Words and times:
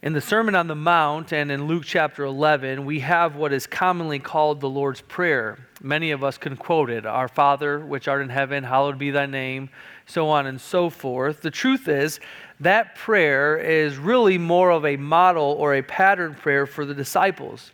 In 0.00 0.12
the 0.12 0.20
Sermon 0.20 0.54
on 0.54 0.68
the 0.68 0.76
Mount 0.76 1.32
and 1.32 1.50
in 1.50 1.66
Luke 1.66 1.82
chapter 1.84 2.22
11, 2.22 2.84
we 2.84 3.00
have 3.00 3.34
what 3.34 3.52
is 3.52 3.66
commonly 3.66 4.20
called 4.20 4.60
the 4.60 4.68
Lord's 4.68 5.00
Prayer. 5.00 5.58
Many 5.82 6.12
of 6.12 6.22
us 6.22 6.38
can 6.38 6.56
quote 6.56 6.88
it 6.88 7.04
Our 7.04 7.26
Father, 7.26 7.80
which 7.80 8.06
art 8.06 8.22
in 8.22 8.28
heaven, 8.28 8.62
hallowed 8.62 8.96
be 8.96 9.10
thy 9.10 9.26
name, 9.26 9.70
so 10.06 10.28
on 10.28 10.46
and 10.46 10.60
so 10.60 10.88
forth. 10.88 11.42
The 11.42 11.50
truth 11.50 11.88
is, 11.88 12.20
that 12.60 12.94
prayer 12.94 13.58
is 13.58 13.96
really 13.96 14.38
more 14.38 14.70
of 14.70 14.86
a 14.86 14.96
model 14.96 15.56
or 15.58 15.74
a 15.74 15.82
pattern 15.82 16.36
prayer 16.36 16.64
for 16.64 16.84
the 16.84 16.94
disciples. 16.94 17.72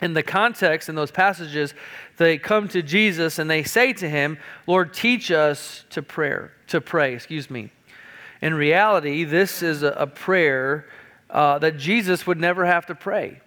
In 0.00 0.14
the 0.14 0.22
context, 0.22 0.88
in 0.88 0.94
those 0.94 1.10
passages, 1.10 1.74
they 2.16 2.38
come 2.38 2.68
to 2.68 2.80
Jesus 2.80 3.38
and 3.38 3.50
they 3.50 3.64
say 3.64 3.92
to 3.92 4.08
him, 4.08 4.38
Lord, 4.66 4.94
teach 4.94 5.30
us 5.30 5.84
to 5.90 6.00
prayer, 6.00 6.52
to 6.68 6.80
pray, 6.80 7.12
excuse 7.12 7.50
me. 7.50 7.70
In 8.40 8.54
reality, 8.54 9.24
this 9.24 9.62
is 9.62 9.82
a, 9.82 9.88
a 9.88 10.06
prayer 10.06 10.86
uh, 11.30 11.58
that 11.58 11.78
Jesus 11.78 12.26
would 12.26 12.38
never 12.38 12.64
have 12.64 12.86
to 12.86 12.94
pray. 12.94 13.40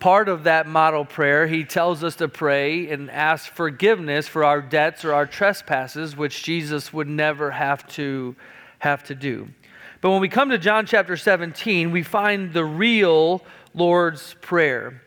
Part 0.00 0.28
of 0.28 0.44
that 0.44 0.66
model 0.66 1.04
prayer, 1.04 1.46
he 1.46 1.64
tells 1.64 2.04
us 2.04 2.16
to 2.16 2.28
pray 2.28 2.90
and 2.90 3.10
ask 3.10 3.50
forgiveness 3.50 4.26
for 4.26 4.44
our 4.44 4.60
debts 4.60 5.04
or 5.04 5.14
our 5.14 5.26
trespasses, 5.26 6.16
which 6.16 6.42
Jesus 6.42 6.92
would 6.92 7.08
never 7.08 7.50
have 7.52 7.86
to 7.88 8.34
have 8.80 9.04
to 9.04 9.14
do. 9.14 9.48
But 10.00 10.10
when 10.10 10.20
we 10.20 10.28
come 10.28 10.50
to 10.50 10.58
John 10.58 10.84
chapter 10.84 11.16
17, 11.16 11.90
we 11.90 12.02
find 12.02 12.52
the 12.52 12.64
real 12.64 13.42
Lord's 13.72 14.34
Prayer. 14.40 15.00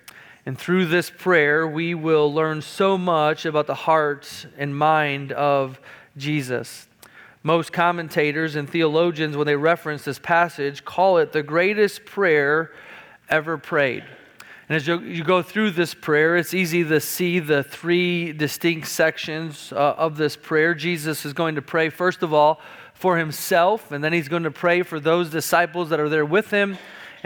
And 0.48 0.58
through 0.58 0.86
this 0.86 1.10
prayer, 1.10 1.68
we 1.68 1.94
will 1.94 2.34
learn 2.34 2.62
so 2.62 2.98
much 2.98 3.46
about 3.46 3.68
the 3.68 3.76
heart 3.76 4.48
and 4.58 4.76
mind 4.76 5.34
of 5.34 5.80
Jesus. 6.16 6.88
Most 7.44 7.72
commentators 7.72 8.56
and 8.56 8.70
theologians, 8.70 9.38
when 9.38 9.48
they 9.48 9.56
reference 9.56 10.04
this 10.04 10.20
passage, 10.20 10.84
call 10.84 11.18
it 11.18 11.32
the 11.32 11.44
greatest 11.44 12.06
prayer 12.06 12.72
ever 13.30 13.58
prayed. 13.58 14.04
And 14.70 14.76
as 14.76 14.86
you, 14.86 15.00
you 15.00 15.24
go 15.24 15.42
through 15.42 15.72
this 15.72 15.94
prayer, 15.94 16.36
it's 16.36 16.54
easy 16.54 16.84
to 16.84 17.00
see 17.00 17.40
the 17.40 17.64
three 17.64 18.34
distinct 18.34 18.88
sections 18.88 19.72
uh, 19.72 19.96
of 19.98 20.18
this 20.18 20.36
prayer. 20.36 20.74
Jesus 20.74 21.26
is 21.26 21.32
going 21.32 21.56
to 21.56 21.62
pray, 21.62 21.90
first 21.90 22.22
of 22.22 22.34
all, 22.34 22.60
for 22.94 23.18
himself, 23.18 23.92
and 23.92 24.04
then 24.04 24.12
he's 24.12 24.28
going 24.28 24.44
to 24.44 24.52
pray 24.52 24.82
for 24.82 25.00
those 25.00 25.30
disciples 25.30 25.90
that 25.90 26.00
are 26.00 26.10
there 26.10 26.26
with 26.26 26.52
him, 26.52 26.78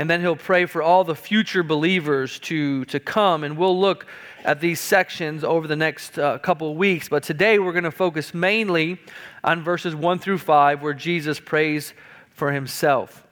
and 0.02 0.10
then 0.10 0.20
he'll 0.20 0.36
pray 0.36 0.66
for 0.66 0.82
all 0.82 1.04
the 1.04 1.14
future 1.14 1.62
believers 1.62 2.40
to, 2.40 2.86
to 2.86 3.00
come. 3.00 3.44
And 3.44 3.56
we'll 3.56 3.80
look 3.80 4.08
at 4.44 4.60
these 4.60 4.80
sections 4.80 5.44
over 5.44 5.68
the 5.68 5.76
next 5.76 6.18
uh, 6.18 6.40
couple 6.40 6.72
of 6.72 6.76
weeks. 6.76 7.08
But 7.08 7.22
today 7.22 7.60
we're 7.60 7.72
going 7.72 7.84
to 7.84 7.92
focus 7.92 8.34
mainly 8.34 8.98
on 9.44 9.64
verses 9.64 9.94
1 9.94 10.18
through 10.18 10.40
5, 10.40 10.82
where 10.82 10.96
Jesus 10.96 11.40
prays 11.40 11.94
for 12.32 12.52
himself. 12.52 13.28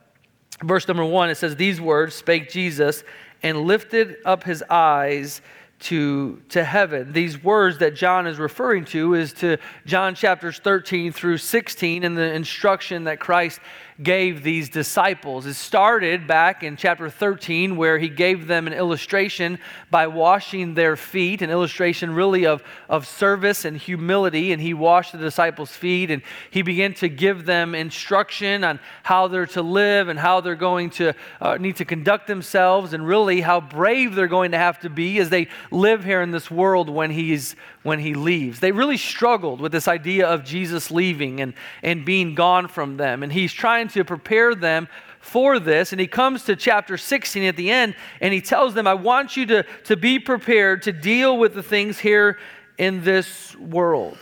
Verse 0.62 0.88
number 0.88 1.04
1, 1.04 1.32
it 1.32 1.38
says, 1.38 1.56
These 1.56 1.82
words 1.82 2.14
spake 2.14 2.52
Jesus 2.52 3.04
and 3.42 3.62
lifted 3.62 4.18
up 4.24 4.44
his 4.44 4.64
eyes 4.70 5.42
to, 5.80 6.40
to 6.50 6.64
heaven. 6.64 7.14
These 7.14 7.44
words 7.44 7.80
that 7.80 7.96
John 7.96 8.28
is 8.28 8.38
referring 8.38 8.86
to 8.86 9.16
is 9.16 9.34
to 9.34 9.58
John 9.88 10.14
chapters 10.14 10.60
13 10.60 11.14
through 11.14 11.38
16 11.38 12.04
and 12.04 12.16
the 12.16 12.32
instruction 12.32 13.06
that 13.06 13.20
Christ 13.20 13.60
gave 14.02 14.44
these 14.44 14.70
disciples. 14.70 15.46
It 15.46 15.56
started 15.56 16.26
back 16.26 16.64
in 16.64 16.78
chapter 16.78 17.10
13, 17.10 17.76
where 17.76 17.98
he 17.98 18.08
gave 18.08 18.48
them 18.48 18.66
an 18.66 18.74
illustration 18.74 19.60
by 19.92 20.08
washing 20.08 20.74
their 20.74 20.96
feet, 20.96 21.42
an 21.42 21.50
illustration 21.50 22.14
really 22.14 22.46
of, 22.46 22.64
of 22.88 23.06
service 23.06 23.66
and 23.66 23.76
humility. 23.76 24.54
And 24.54 24.62
he 24.62 24.74
washed 24.74 25.12
the 25.12 25.18
disciples' 25.18 25.72
feet 25.72 26.12
and 26.12 26.22
he 26.50 26.62
began 26.62 26.94
to 26.96 27.10
give 27.10 27.46
them 27.46 27.76
instruction 27.76 28.64
on 28.64 28.80
how 29.04 29.28
they're 29.28 29.46
to 29.48 29.62
live 29.62 30.08
and 30.08 30.18
how 30.18 30.40
they're 30.40 30.56
going 30.56 30.92
to 30.92 31.14
uh, 31.42 31.58
need 31.58 31.76
to 31.78 31.86
conduct 31.86 32.28
themselves 32.28 32.94
and 32.94 33.06
really 33.06 33.42
how 33.42 33.60
brave 33.60 34.16
they're 34.16 34.28
going 34.28 34.52
to 34.52 34.58
have 34.58 34.80
to 34.80 34.90
be 34.90 35.20
as 35.20 35.30
they 35.30 35.48
live 35.72 36.06
here 36.06 36.22
in 36.22 36.32
this 36.32 36.50
world 36.50 36.90
when 36.90 37.12
he's 37.12 37.56
when 37.84 38.00
he 38.00 38.14
leaves. 38.14 38.60
They 38.60 38.72
really 38.72 38.98
struggled 38.98 39.62
with 39.62 39.72
this 39.72 39.88
idea 39.88 40.28
of 40.28 40.44
Jesus 40.44 40.92
leaving 40.92 41.40
and, 41.40 41.54
and 41.82 42.04
being 42.04 42.36
gone 42.36 42.68
from 42.68 42.98
them. 42.98 43.24
And 43.24 43.32
he's 43.32 43.54
trying 43.54 43.89
to 43.90 44.04
prepare 44.04 44.56
them 44.56 44.88
for 45.20 45.60
this. 45.60 45.92
And 45.92 46.00
he 46.00 46.08
comes 46.08 46.46
to 46.46 46.56
chapter 46.56 46.98
16 46.98 47.44
at 47.44 47.56
the 47.56 47.70
end 47.70 47.96
and 48.22 48.34
he 48.34 48.42
tells 48.42 48.74
them, 48.74 48.88
I 48.88 48.94
want 48.94 49.38
you 49.38 49.46
to, 49.48 49.64
to 49.86 49.98
be 49.98 50.20
prepared 50.20 50.84
to 50.84 50.92
deal 50.92 51.38
with 51.38 51.54
the 51.54 51.64
things 51.64 52.00
here 52.00 52.38
in 52.78 53.04
this 53.04 53.56
world. 53.58 54.18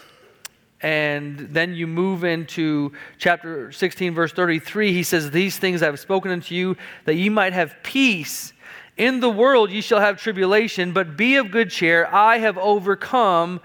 And 0.82 1.40
then 1.40 1.74
you 1.74 1.88
move 1.88 2.24
into 2.24 2.92
chapter 3.18 3.72
16, 3.72 4.14
verse 4.14 4.32
33. 4.32 4.94
He 4.94 5.04
says, 5.04 5.32
These 5.32 5.58
things 5.58 5.82
I 5.82 5.88
have 5.88 6.00
spoken 6.00 6.32
unto 6.32 6.54
you, 6.54 6.78
that 7.06 7.16
ye 7.16 7.30
might 7.30 7.54
have 7.54 7.76
peace. 7.82 8.54
In 8.96 9.20
the 9.20 9.30
world 9.30 9.72
ye 9.72 9.82
shall 9.82 10.00
have 10.00 10.20
tribulation, 10.22 10.92
but 10.92 11.18
be 11.18 11.36
of 11.36 11.50
good 11.50 11.72
cheer. 11.72 12.08
I 12.08 12.40
have 12.40 12.58
overcome 12.58 13.60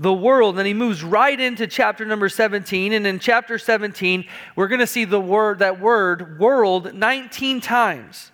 the 0.00 0.12
world. 0.12 0.58
And 0.58 0.66
he 0.66 0.74
moves 0.74 1.04
right 1.04 1.38
into 1.38 1.66
chapter 1.66 2.04
number 2.06 2.28
17. 2.28 2.94
And 2.94 3.06
in 3.06 3.18
chapter 3.18 3.58
17, 3.58 4.24
we're 4.56 4.68
going 4.68 4.80
to 4.80 4.86
see 4.86 5.04
the 5.04 5.20
word, 5.20 5.60
that 5.60 5.78
word, 5.78 6.40
world, 6.40 6.94
19 6.94 7.60
times. 7.60 8.32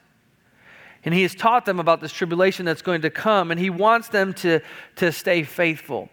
And 1.04 1.12
he 1.12 1.22
has 1.22 1.34
taught 1.34 1.66
them 1.66 1.78
about 1.81 2.00
this 2.00 2.12
tribulation 2.12 2.65
that's 2.65 2.82
going 2.82 3.03
to 3.03 3.10
come, 3.10 3.50
and 3.50 3.60
he 3.60 3.71
wants 3.71 4.09
them 4.09 4.32
to, 4.34 4.60
to 4.97 5.12
stay 5.12 5.44
faithful. 5.44 6.09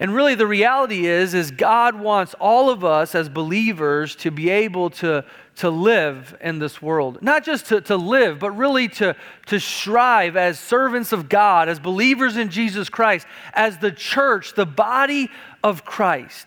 And 0.00 0.12
really, 0.12 0.34
the 0.34 0.48
reality 0.48 1.06
is, 1.06 1.32
is 1.32 1.52
God 1.52 1.94
wants 1.94 2.34
all 2.40 2.68
of 2.70 2.84
us 2.84 3.14
as 3.14 3.28
believers 3.28 4.16
to 4.16 4.32
be 4.32 4.50
able 4.50 4.90
to, 4.90 5.24
to 5.56 5.70
live 5.70 6.36
in 6.40 6.58
this 6.58 6.80
world. 6.80 7.18
Not 7.20 7.44
just 7.44 7.66
to, 7.66 7.80
to 7.82 7.96
live, 7.96 8.38
but 8.38 8.52
really 8.52 8.88
to, 8.88 9.14
to 9.46 9.60
strive 9.60 10.36
as 10.36 10.58
servants 10.58 11.12
of 11.12 11.28
God, 11.28 11.68
as 11.68 11.78
believers 11.78 12.36
in 12.36 12.48
Jesus 12.48 12.88
Christ, 12.88 13.26
as 13.52 13.78
the 13.78 13.92
church, 13.92 14.54
the 14.54 14.66
body 14.66 15.28
of 15.62 15.84
Christ. 15.84 16.46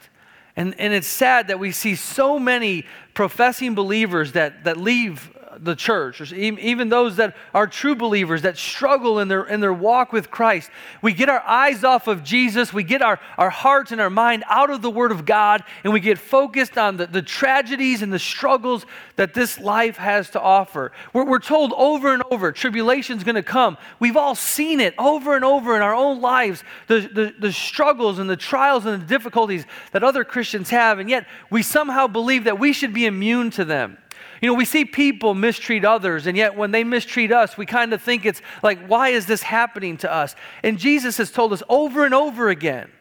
And, 0.55 0.79
and 0.79 0.93
it's 0.93 1.07
sad 1.07 1.49
that 1.49 1.59
we 1.59 1.71
see 1.71 1.95
so 1.95 2.39
many 2.39 2.85
professing 3.13 3.75
believers 3.75 4.31
that, 4.33 4.63
that 4.63 4.77
leave 4.77 5.34
the 5.59 5.75
church, 5.75 6.33
even 6.33 6.89
those 6.89 7.16
that 7.17 7.35
are 7.53 7.67
true 7.67 7.95
believers 7.95 8.41
that 8.43 8.57
struggle 8.57 9.19
in 9.19 9.27
their, 9.27 9.43
in 9.43 9.59
their 9.59 9.73
walk 9.73 10.13
with 10.13 10.29
Christ, 10.31 10.69
we 11.01 11.13
get 11.13 11.29
our 11.29 11.41
eyes 11.41 11.83
off 11.83 12.07
of 12.07 12.23
Jesus, 12.23 12.73
we 12.73 12.83
get 12.83 13.01
our, 13.01 13.19
our 13.38 13.49
hearts 13.49 13.91
and 13.91 14.01
our 14.01 14.09
mind 14.09 14.43
out 14.49 14.69
of 14.69 14.81
the 14.81 14.89
Word 14.89 15.11
of 15.11 15.25
God, 15.25 15.63
and 15.83 15.93
we 15.93 15.99
get 15.99 16.17
focused 16.17 16.77
on 16.77 16.97
the, 16.97 17.07
the 17.07 17.21
tragedies 17.21 18.01
and 18.01 18.11
the 18.11 18.19
struggles 18.19 18.85
that 19.16 19.33
this 19.33 19.59
life 19.59 19.97
has 19.97 20.29
to 20.31 20.41
offer. 20.41 20.91
We're, 21.13 21.25
we're 21.25 21.39
told 21.39 21.73
over 21.73 22.13
and 22.13 22.23
over 22.31 22.51
tribulation's 22.51 23.23
going 23.23 23.35
to 23.35 23.43
come. 23.43 23.77
We've 23.99 24.17
all 24.17 24.35
seen 24.35 24.79
it 24.79 24.93
over 24.97 25.35
and 25.35 25.45
over 25.45 25.75
in 25.75 25.81
our 25.81 25.95
own 25.95 26.22
lives 26.22 26.63
the, 26.87 27.01
the, 27.01 27.33
the 27.39 27.53
struggles 27.53 28.19
and 28.19 28.29
the 28.29 28.37
trials 28.37 28.85
and 28.85 29.01
the 29.01 29.05
difficulties 29.05 29.66
that 29.91 30.03
other 30.03 30.23
Christians 30.23 30.69
have, 30.69 30.99
and 30.99 31.09
yet 31.09 31.27
we 31.49 31.61
somehow 31.61 32.07
believe 32.07 32.43
that 32.45 32.59
we 32.59 32.73
should 32.73 32.93
be 32.93 33.05
immune 33.05 33.49
to 33.51 33.66
them. 33.66 33.97
You 34.41 34.50
know, 34.50 34.56
we 34.56 34.66
see 34.66 34.85
people 34.85 35.34
mistreat 35.34 35.85
others, 35.85 36.28
and 36.28 36.38
yet 36.38 36.56
when 36.56 36.72
they 36.72 36.84
mistreat 36.84 37.31
us, 37.31 37.57
we 37.57 37.66
kind 37.66 37.94
of 37.94 38.01
think 38.01 38.25
it's 38.25 38.41
like, 38.62 38.85
why 38.88 39.09
is 39.09 39.25
this 39.25 39.41
happening 39.44 39.97
to 39.97 40.12
us? 40.12 40.35
And 40.63 40.78
Jesus 40.78 41.18
has 41.18 41.31
told 41.31 41.53
us 41.53 41.63
over 41.69 42.06
and 42.06 42.13
over 42.13 42.50
again 42.50 42.91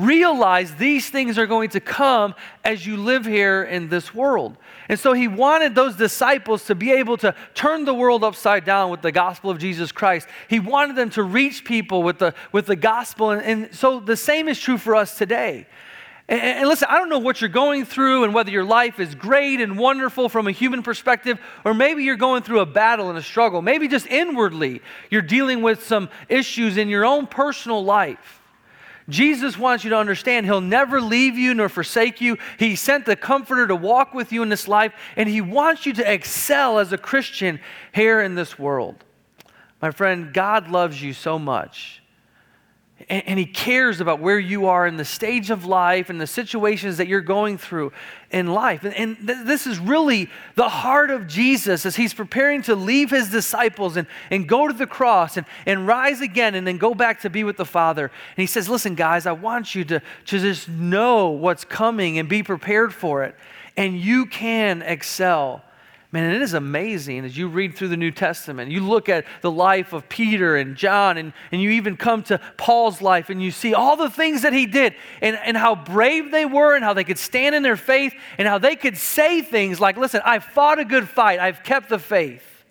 realize 0.00 0.74
these 0.76 1.10
things 1.10 1.36
are 1.38 1.46
going 1.46 1.68
to 1.70 1.80
come 1.80 2.34
as 2.64 2.86
you 2.86 2.96
live 2.96 3.26
here 3.26 3.62
in 3.64 3.88
this 3.88 4.14
world. 4.14 4.56
And 4.88 4.98
so 4.98 5.12
he 5.12 5.28
wanted 5.28 5.74
those 5.74 5.96
disciples 5.96 6.64
to 6.66 6.74
be 6.74 6.92
able 6.92 7.16
to 7.18 7.34
turn 7.54 7.84
the 7.84 7.94
world 7.94 8.24
upside 8.24 8.64
down 8.64 8.90
with 8.90 9.02
the 9.02 9.12
gospel 9.12 9.50
of 9.50 9.58
Jesus 9.58 9.92
Christ. 9.92 10.26
He 10.48 10.58
wanted 10.58 10.96
them 10.96 11.10
to 11.10 11.22
reach 11.22 11.64
people 11.64 12.02
with 12.02 12.18
the, 12.18 12.34
with 12.50 12.66
the 12.66 12.76
gospel. 12.76 13.30
And, 13.30 13.42
and 13.42 13.74
so 13.74 14.00
the 14.00 14.16
same 14.16 14.48
is 14.48 14.58
true 14.58 14.78
for 14.78 14.96
us 14.96 15.18
today. 15.18 15.66
And, 16.30 16.40
and, 16.40 16.68
listen, 16.68 16.86
I 16.88 16.96
don't 16.96 17.08
know 17.08 17.18
what 17.18 17.40
you're 17.40 17.50
going 17.50 17.84
through 17.84 18.22
and 18.22 18.32
whether 18.32 18.52
your 18.52 18.64
life 18.64 19.00
is 19.00 19.16
great 19.16 19.60
and 19.60 19.76
wonderful 19.76 20.28
from 20.28 20.46
a 20.46 20.52
human 20.52 20.84
perspective, 20.84 21.40
or 21.64 21.74
maybe 21.74 22.04
you're 22.04 22.14
going 22.14 22.44
through 22.44 22.60
a 22.60 22.66
battle 22.66 23.08
and 23.08 23.18
a 23.18 23.22
struggle. 23.22 23.62
Maybe 23.62 23.88
just 23.88 24.06
inwardly 24.06 24.80
you're 25.10 25.22
dealing 25.22 25.60
with 25.60 25.84
some 25.84 26.08
issues 26.28 26.76
in 26.76 26.88
your 26.88 27.04
own 27.04 27.26
personal 27.26 27.84
life. 27.84 28.40
Jesus 29.08 29.58
wants 29.58 29.82
you 29.82 29.90
to 29.90 29.96
understand 29.96 30.46
He'll 30.46 30.60
never 30.60 31.00
leave 31.00 31.36
you 31.36 31.52
nor 31.52 31.68
forsake 31.68 32.20
you. 32.20 32.38
He 32.60 32.76
sent 32.76 33.06
the 33.06 33.16
Comforter 33.16 33.66
to 33.66 33.74
walk 33.74 34.14
with 34.14 34.30
you 34.30 34.44
in 34.44 34.50
this 34.50 34.68
life, 34.68 34.92
and 35.16 35.28
He 35.28 35.40
wants 35.40 35.84
you 35.84 35.92
to 35.94 36.12
excel 36.12 36.78
as 36.78 36.92
a 36.92 36.98
Christian 36.98 37.58
here 37.92 38.20
in 38.20 38.36
this 38.36 38.56
world. 38.56 39.02
My 39.82 39.90
friend, 39.90 40.32
God 40.32 40.68
loves 40.68 41.02
you 41.02 41.12
so 41.12 41.40
much 41.40 41.99
and, 43.08 43.26
and, 43.26 43.38
he 43.38 43.46
cares 43.46 44.00
about 44.00 44.20
where 44.20 44.38
you 44.38 44.66
are 44.66 44.86
in 44.86 44.96
the 44.96 45.04
stage 45.04 45.50
of 45.50 45.64
life 45.64 46.10
and 46.10 46.20
the 46.20 46.26
situations 46.26 46.98
that 46.98 47.08
you're 47.08 47.20
going 47.20 47.56
through 47.56 47.92
in 48.30 48.48
life. 48.48 48.84
And, 48.84 48.94
and 48.94 49.16
th- 49.16 49.46
this 49.46 49.66
is 49.66 49.78
really 49.78 50.28
the 50.54 50.68
heart 50.68 51.10
of 51.10 51.26
Jesus 51.26 51.86
as 51.86 51.96
he's 51.96 52.12
preparing 52.12 52.62
to 52.62 52.74
leave 52.74 53.10
his 53.10 53.30
disciples 53.30 53.96
and, 53.96 54.06
and 54.30 54.46
go 54.46 54.68
to 54.68 54.74
the 54.74 54.86
cross 54.86 55.36
and, 55.36 55.46
and 55.66 55.86
rise 55.86 56.20
again 56.20 56.54
and 56.54 56.66
then 56.66 56.78
go 56.78 56.94
back 56.94 57.20
to 57.22 57.30
be 57.30 57.42
with 57.42 57.56
the 57.56 57.64
Father. 57.64 58.04
And 58.04 58.42
he 58.42 58.46
says, 58.46 58.68
Listen, 58.68 58.94
guys, 58.94 59.26
I 59.26 59.32
want 59.32 59.74
you 59.74 59.84
to, 59.86 60.00
to 60.26 60.38
just 60.38 60.68
know 60.68 61.30
what's 61.30 61.64
coming 61.64 62.18
and 62.18 62.28
be 62.28 62.42
prepared 62.42 62.92
for 62.92 63.24
it. 63.24 63.34
And 63.76 63.98
you 63.98 64.26
can 64.26 64.82
excel 64.82 65.64
Man, 66.12 66.34
it 66.34 66.42
is 66.42 66.54
amazing 66.54 67.24
as 67.24 67.36
you 67.36 67.46
read 67.46 67.76
through 67.76 67.88
the 67.88 67.96
New 67.96 68.10
Testament. 68.10 68.72
You 68.72 68.80
look 68.80 69.08
at 69.08 69.26
the 69.42 69.50
life 69.50 69.92
of 69.92 70.08
Peter 70.08 70.56
and 70.56 70.74
John, 70.74 71.16
and, 71.16 71.32
and 71.52 71.62
you 71.62 71.70
even 71.70 71.96
come 71.96 72.24
to 72.24 72.40
Paul's 72.56 73.00
life, 73.00 73.30
and 73.30 73.40
you 73.40 73.52
see 73.52 73.74
all 73.74 73.94
the 73.94 74.10
things 74.10 74.42
that 74.42 74.52
he 74.52 74.66
did, 74.66 74.96
and, 75.22 75.36
and 75.36 75.56
how 75.56 75.76
brave 75.76 76.32
they 76.32 76.44
were, 76.44 76.74
and 76.74 76.82
how 76.82 76.94
they 76.94 77.04
could 77.04 77.18
stand 77.18 77.54
in 77.54 77.62
their 77.62 77.76
faith, 77.76 78.12
and 78.38 78.48
how 78.48 78.58
they 78.58 78.74
could 78.74 78.96
say 78.96 79.40
things 79.40 79.78
like, 79.78 79.96
Listen, 79.96 80.20
I 80.24 80.40
fought 80.40 80.80
a 80.80 80.84
good 80.84 81.08
fight, 81.08 81.38
I've 81.38 81.62
kept 81.62 81.88
the 81.88 81.98
faith, 82.00 82.64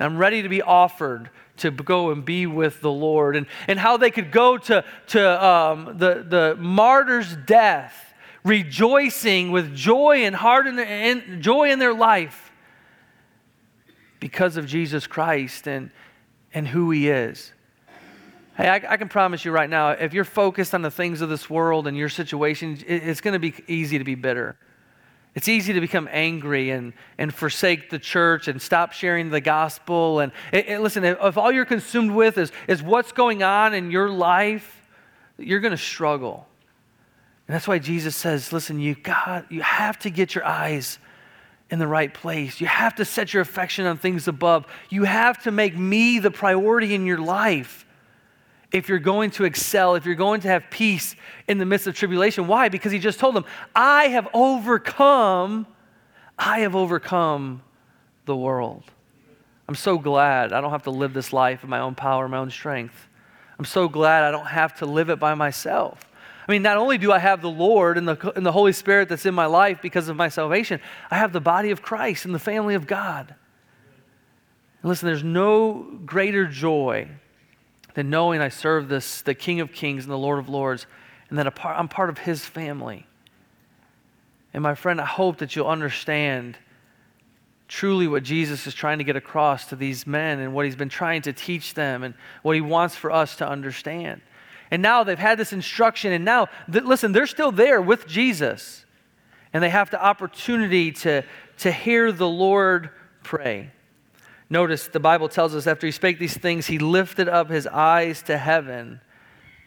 I'm 0.00 0.18
ready 0.18 0.42
to 0.42 0.48
be 0.48 0.60
offered 0.60 1.30
to 1.58 1.70
go 1.70 2.10
and 2.10 2.24
be 2.24 2.46
with 2.46 2.80
the 2.80 2.90
Lord, 2.90 3.36
and, 3.36 3.46
and 3.68 3.78
how 3.78 3.98
they 3.98 4.10
could 4.10 4.32
go 4.32 4.58
to, 4.58 4.84
to 5.08 5.46
um, 5.46 5.96
the, 5.96 6.26
the 6.28 6.56
martyr's 6.58 7.36
death, 7.46 8.14
rejoicing 8.42 9.52
with 9.52 9.76
joy 9.76 10.24
and 10.24 10.34
heart 10.34 10.66
and, 10.66 11.40
joy 11.40 11.70
in 11.70 11.78
their 11.78 11.94
life 11.94 12.50
because 14.24 14.56
of 14.56 14.64
Jesus 14.64 15.06
Christ 15.06 15.68
and, 15.68 15.90
and 16.54 16.66
who 16.66 16.90
he 16.90 17.10
is. 17.10 17.52
Hey, 18.56 18.70
I, 18.70 18.76
I, 18.92 18.96
can 18.96 19.10
promise 19.10 19.44
you 19.44 19.52
right 19.52 19.68
now, 19.68 19.90
if 19.90 20.14
you're 20.14 20.24
focused 20.24 20.74
on 20.74 20.80
the 20.80 20.90
things 20.90 21.20
of 21.20 21.28
this 21.28 21.50
world 21.50 21.86
and 21.86 21.94
your 21.94 22.08
situation, 22.08 22.78
it, 22.86 23.06
it's 23.06 23.20
going 23.20 23.34
to 23.34 23.38
be 23.38 23.52
easy 23.66 23.98
to 23.98 24.04
be 24.04 24.14
bitter. 24.14 24.56
It's 25.34 25.46
easy 25.46 25.74
to 25.74 25.80
become 25.82 26.08
angry 26.10 26.70
and, 26.70 26.94
and 27.18 27.34
forsake 27.34 27.90
the 27.90 27.98
church 27.98 28.48
and 28.48 28.62
stop 28.62 28.92
sharing 28.92 29.28
the 29.28 29.42
gospel. 29.42 30.20
And, 30.20 30.32
listen, 30.54 31.04
if, 31.04 31.18
if 31.20 31.36
all 31.36 31.52
you're 31.52 31.66
consumed 31.66 32.12
with 32.12 32.38
is, 32.38 32.50
is 32.66 32.82
what's 32.82 33.12
going 33.12 33.42
on 33.42 33.74
in 33.74 33.90
your 33.90 34.08
life, 34.08 34.88
you're 35.36 35.60
going 35.60 35.72
to 35.72 35.76
struggle. 35.76 36.46
And 37.46 37.54
that's 37.54 37.68
why 37.68 37.78
Jesus 37.78 38.16
says, 38.16 38.54
listen, 38.54 38.80
you 38.80 38.94
got, 38.94 39.52
you 39.52 39.60
have 39.60 39.98
to 39.98 40.08
get 40.08 40.34
your 40.34 40.46
eyes 40.46 40.98
in 41.70 41.78
the 41.78 41.86
right 41.86 42.12
place. 42.12 42.60
You 42.60 42.66
have 42.66 42.94
to 42.96 43.04
set 43.04 43.32
your 43.32 43.40
affection 43.40 43.86
on 43.86 43.98
things 43.98 44.28
above. 44.28 44.66
You 44.90 45.04
have 45.04 45.42
to 45.44 45.50
make 45.50 45.76
me 45.76 46.18
the 46.18 46.30
priority 46.30 46.94
in 46.94 47.06
your 47.06 47.18
life 47.18 47.86
if 48.72 48.88
you're 48.88 48.98
going 48.98 49.30
to 49.30 49.44
excel, 49.44 49.94
if 49.94 50.04
you're 50.04 50.14
going 50.14 50.40
to 50.40 50.48
have 50.48 50.64
peace 50.68 51.14
in 51.46 51.58
the 51.58 51.64
midst 51.64 51.86
of 51.86 51.94
tribulation. 51.94 52.46
Why? 52.46 52.68
Because 52.68 52.92
he 52.92 52.98
just 52.98 53.20
told 53.20 53.34
them, 53.34 53.44
I 53.74 54.08
have 54.08 54.28
overcome, 54.34 55.66
I 56.36 56.60
have 56.60 56.74
overcome 56.74 57.62
the 58.26 58.36
world. 58.36 58.84
I'm 59.68 59.74
so 59.74 59.96
glad 59.96 60.52
I 60.52 60.60
don't 60.60 60.72
have 60.72 60.82
to 60.82 60.90
live 60.90 61.14
this 61.14 61.32
life 61.32 61.64
in 61.64 61.70
my 61.70 61.80
own 61.80 61.94
power, 61.94 62.28
my 62.28 62.38
own 62.38 62.50
strength. 62.50 63.08
I'm 63.58 63.64
so 63.64 63.88
glad 63.88 64.24
I 64.24 64.30
don't 64.30 64.46
have 64.46 64.76
to 64.78 64.86
live 64.86 65.08
it 65.08 65.18
by 65.20 65.34
myself. 65.34 66.10
I 66.46 66.52
mean, 66.52 66.62
not 66.62 66.76
only 66.76 66.98
do 66.98 67.10
I 67.10 67.18
have 67.18 67.40
the 67.40 67.50
Lord 67.50 67.96
and 67.96 68.06
the, 68.06 68.32
and 68.36 68.44
the 68.44 68.52
Holy 68.52 68.72
Spirit 68.72 69.08
that's 69.08 69.24
in 69.24 69.34
my 69.34 69.46
life 69.46 69.80
because 69.80 70.08
of 70.08 70.16
my 70.16 70.28
salvation, 70.28 70.80
I 71.10 71.16
have 71.16 71.32
the 71.32 71.40
body 71.40 71.70
of 71.70 71.80
Christ 71.80 72.26
and 72.26 72.34
the 72.34 72.38
family 72.38 72.74
of 72.74 72.86
God. 72.86 73.34
And 74.82 74.88
listen, 74.90 75.06
there's 75.06 75.24
no 75.24 75.98
greater 76.04 76.46
joy 76.46 77.08
than 77.94 78.10
knowing 78.10 78.40
I 78.40 78.50
serve 78.50 78.88
this, 78.88 79.22
the 79.22 79.34
King 79.34 79.60
of 79.60 79.72
Kings 79.72 80.04
and 80.04 80.12
the 80.12 80.18
Lord 80.18 80.38
of 80.38 80.48
Lords, 80.48 80.86
and 81.30 81.38
that 81.38 81.46
I'm 81.64 81.88
part 81.88 82.10
of 82.10 82.18
His 82.18 82.44
family. 82.44 83.06
And 84.52 84.62
my 84.62 84.74
friend, 84.74 85.00
I 85.00 85.06
hope 85.06 85.38
that 85.38 85.56
you'll 85.56 85.66
understand 85.66 86.58
truly 87.66 88.06
what 88.06 88.22
Jesus 88.22 88.66
is 88.66 88.74
trying 88.74 88.98
to 88.98 89.04
get 89.04 89.16
across 89.16 89.66
to 89.66 89.76
these 89.76 90.06
men 90.06 90.40
and 90.40 90.52
what 90.52 90.66
He's 90.66 90.76
been 90.76 90.90
trying 90.90 91.22
to 91.22 91.32
teach 91.32 91.72
them 91.72 92.02
and 92.02 92.14
what 92.42 92.54
He 92.54 92.60
wants 92.60 92.94
for 92.94 93.10
us 93.10 93.36
to 93.36 93.48
understand. 93.48 94.20
And 94.74 94.82
now 94.82 95.04
they've 95.04 95.16
had 95.16 95.38
this 95.38 95.52
instruction, 95.52 96.12
and 96.12 96.24
now, 96.24 96.48
th- 96.68 96.82
listen, 96.82 97.12
they're 97.12 97.28
still 97.28 97.52
there 97.52 97.80
with 97.80 98.08
Jesus. 98.08 98.84
And 99.52 99.62
they 99.62 99.70
have 99.70 99.88
the 99.88 100.04
opportunity 100.04 100.90
to, 100.90 101.22
to 101.58 101.70
hear 101.70 102.10
the 102.10 102.26
Lord 102.26 102.90
pray. 103.22 103.70
Notice 104.50 104.88
the 104.88 104.98
Bible 104.98 105.28
tells 105.28 105.54
us 105.54 105.68
after 105.68 105.86
he 105.86 105.92
spake 105.92 106.18
these 106.18 106.36
things, 106.36 106.66
he 106.66 106.80
lifted 106.80 107.28
up 107.28 107.50
his 107.50 107.68
eyes 107.68 108.20
to 108.22 108.36
heaven 108.36 109.00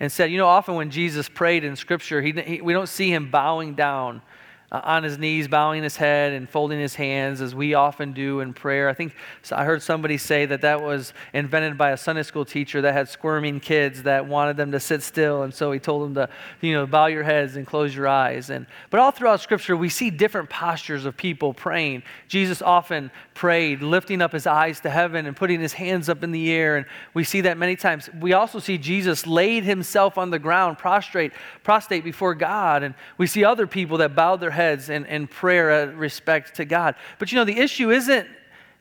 and 0.02 0.12
said, 0.12 0.30
You 0.30 0.40
know, 0.40 0.48
often 0.48 0.76
when 0.76 0.92
Jesus 0.92 1.30
prayed 1.30 1.64
in 1.64 1.78
Scripture, 1.78 2.22
he, 2.22 2.34
he, 2.34 2.62
we 2.62 2.74
don't 2.74 2.90
see 2.90 3.10
him 3.10 3.32
bowing 3.32 3.76
down 3.76 4.22
uh, 4.70 4.82
on 4.84 5.04
his 5.04 5.18
knees, 5.18 5.48
bowing 5.48 5.82
his 5.82 5.96
head 5.96 6.34
and 6.34 6.50
folding 6.50 6.80
his 6.80 6.96
hands, 6.96 7.40
as 7.40 7.56
we 7.56 7.74
often 7.74 8.12
do 8.12 8.42
in 8.42 8.54
prayer. 8.54 8.90
I 8.90 8.94
think 8.94 9.16
I 9.52 9.64
heard 9.64 9.82
somebody 9.82 10.18
say 10.18 10.46
that 10.46 10.62
that 10.62 10.82
was 10.82 11.14
invented 11.34 11.78
by 11.78 11.92
a 11.92 11.98
Sunday 11.98 12.24
school 12.24 12.44
teacher 12.44 12.82
that 12.82 12.94
had 12.94 13.08
squirming 13.08 13.62
kids 13.62 14.04
that 14.04 14.26
wanted 14.26 14.58
them 14.58 14.72
to 14.74 14.80
sit 14.80 15.04
still, 15.04 15.44
and 15.44 15.54
so 15.54 15.72
he 15.72 15.80
told 15.80 16.04
them 16.04 16.16
to, 16.16 16.30
you 16.60 16.74
know, 16.74 16.86
bow 16.86 17.06
your 17.06 17.24
heads 17.24 17.56
and 17.56 17.66
close 17.66 17.96
your 17.96 18.10
eyes. 18.10 18.50
And 18.50 18.66
but 18.90 19.00
all 19.00 19.12
throughout 19.12 19.40
Scripture, 19.40 19.78
we 19.78 19.88
see 19.88 20.10
different 20.10 20.50
postures 20.50 21.06
of 21.06 21.16
people 21.16 21.54
praying. 21.54 22.04
Jesus 22.28 22.62
often 22.62 23.10
prayed, 23.34 23.82
lifting 23.82 24.22
up 24.22 24.34
his 24.34 24.48
eyes 24.48 24.82
to 24.82 24.90
heaven 24.90 25.28
and 25.28 25.36
putting 25.36 25.62
his 25.62 25.74
hands 25.74 26.10
up 26.10 26.24
in 26.24 26.32
the 26.32 26.52
air, 26.52 26.76
and 26.76 26.86
we 27.14 27.24
see 27.24 27.42
that 27.42 27.58
many 27.58 27.78
times. 27.78 28.10
We 28.20 28.34
also 28.34 28.60
see 28.60 28.78
Jesus 28.78 29.26
laid 29.26 29.64
himself 29.64 30.18
on 30.18 30.30
the 30.30 30.40
ground, 30.40 30.78
prostrate, 30.78 31.32
prostrate 31.64 32.04
before 32.04 32.36
God, 32.36 32.84
and 32.84 32.96
we 33.18 33.28
see 33.28 33.46
other 33.46 33.68
people 33.68 34.00
that 34.00 34.14
bowed 34.14 34.42
their 34.42 34.57
heads 34.58 34.90
in, 34.90 35.06
in 35.06 35.28
prayer 35.28 35.88
respect 35.96 36.56
to 36.56 36.66
God. 36.66 36.96
But 37.20 37.32
you 37.32 37.38
know, 37.38 37.46
the 37.46 37.60
issue 37.60 37.92
isn't 37.92 38.28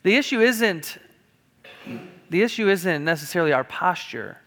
the 0.02 0.16
issue 0.16 0.40
isn't 0.40 0.98
the 2.30 2.42
issue 2.42 2.68
isn't 2.68 3.04
necessarily 3.04 3.52
our 3.52 3.64
posture. 3.64 4.38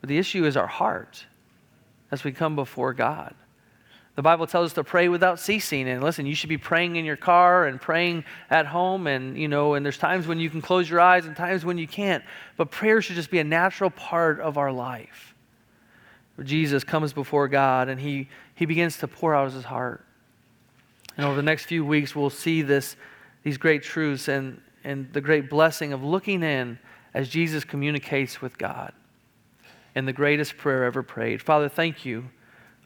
But 0.00 0.08
the 0.08 0.18
issue 0.18 0.46
is 0.46 0.56
our 0.56 0.66
heart 0.66 1.26
as 2.10 2.24
we 2.24 2.32
come 2.32 2.56
before 2.56 2.94
God. 2.94 3.34
The 4.16 4.22
Bible 4.22 4.46
tells 4.46 4.66
us 4.66 4.72
to 4.74 4.84
pray 4.84 5.08
without 5.08 5.38
ceasing. 5.38 5.88
And 5.88 6.02
listen, 6.02 6.26
you 6.26 6.34
should 6.34 6.48
be 6.48 6.58
praying 6.58 6.96
in 6.96 7.04
your 7.04 7.16
car 7.16 7.66
and 7.66 7.80
praying 7.80 8.24
at 8.50 8.66
home. 8.66 9.06
And, 9.06 9.38
you 9.38 9.48
know, 9.48 9.74
and 9.74 9.84
there's 9.84 9.98
times 9.98 10.26
when 10.26 10.38
you 10.38 10.50
can 10.50 10.60
close 10.60 10.90
your 10.90 11.00
eyes 11.00 11.26
and 11.26 11.36
times 11.36 11.64
when 11.64 11.78
you 11.78 11.86
can't. 11.86 12.24
But 12.56 12.70
prayer 12.70 13.00
should 13.00 13.16
just 13.16 13.30
be 13.30 13.38
a 13.38 13.44
natural 13.44 13.90
part 13.90 14.40
of 14.40 14.58
our 14.58 14.72
life. 14.72 15.29
Jesus 16.46 16.84
comes 16.84 17.12
before 17.12 17.48
God 17.48 17.88
and 17.88 18.00
he, 18.00 18.28
he 18.54 18.66
begins 18.66 18.98
to 18.98 19.08
pour 19.08 19.34
out 19.34 19.52
his 19.52 19.64
heart. 19.64 20.04
And 21.16 21.26
over 21.26 21.36
the 21.36 21.42
next 21.42 21.66
few 21.66 21.84
weeks, 21.84 22.14
we'll 22.14 22.30
see 22.30 22.62
this, 22.62 22.96
these 23.42 23.58
great 23.58 23.82
truths 23.82 24.28
and, 24.28 24.60
and 24.84 25.12
the 25.12 25.20
great 25.20 25.50
blessing 25.50 25.92
of 25.92 26.02
looking 26.02 26.42
in 26.42 26.78
as 27.12 27.28
Jesus 27.28 27.64
communicates 27.64 28.40
with 28.40 28.56
God 28.56 28.92
in 29.94 30.04
the 30.04 30.12
greatest 30.12 30.56
prayer 30.56 30.84
ever 30.84 31.02
prayed. 31.02 31.42
Father, 31.42 31.68
thank 31.68 32.04
you, 32.04 32.30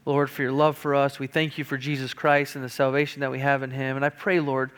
Lord, 0.05 0.31
for 0.31 0.43
your 0.43 0.53
love 0.53 0.77
for 0.77 0.95
us. 0.95 1.19
We 1.19 1.27
thank 1.27 1.59
you 1.59 1.65
for 1.65 1.77
Jesus 1.77 2.15
Christ 2.15 2.57
and 2.57 2.65
the 2.65 2.69
salvation 2.69 3.21
that 3.21 3.31
we 3.31 3.41
have 3.41 3.63
in 3.63 3.71
him. 3.71 3.97
And 3.97 4.05
I 4.05 4.09
pray, 4.09 4.41
Lord, 4.41 4.71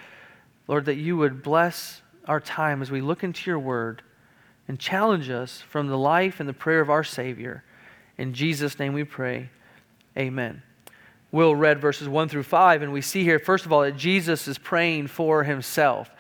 Lord, 0.69 0.87
that 0.87 0.97
you 0.97 1.17
would 1.17 1.43
bless 1.43 2.03
our 2.27 2.41
time 2.41 2.83
as 2.83 2.91
we 2.91 3.01
look 3.01 3.23
into 3.23 3.49
your 3.49 3.59
word 3.59 4.03
and 4.69 4.79
challenge 4.79 5.31
us 5.31 5.61
from 5.61 5.87
the 5.87 5.99
life 5.99 6.41
and 6.41 6.49
the 6.49 6.53
prayer 6.53 6.81
of 6.81 6.91
our 6.91 7.05
Savior. 7.05 7.63
In 8.19 8.33
Jesus' 8.33 8.79
name 8.79 8.93
we 8.93 9.05
pray. 9.05 9.51
Amen. 10.17 10.63
Will 11.33 11.55
read 11.55 11.81
verses 11.81 12.09
1 12.09 12.29
through 12.29 12.45
5, 12.45 12.83
and 12.83 12.93
we 12.93 13.03
see 13.03 13.25
here, 13.25 13.39
first 13.39 13.67
of 13.67 13.73
all, 13.73 13.83
that 13.83 13.97
Jesus 13.97 14.49
is 14.49 14.59
praying 14.59 15.09
for 15.09 15.45
himself. 15.45 16.11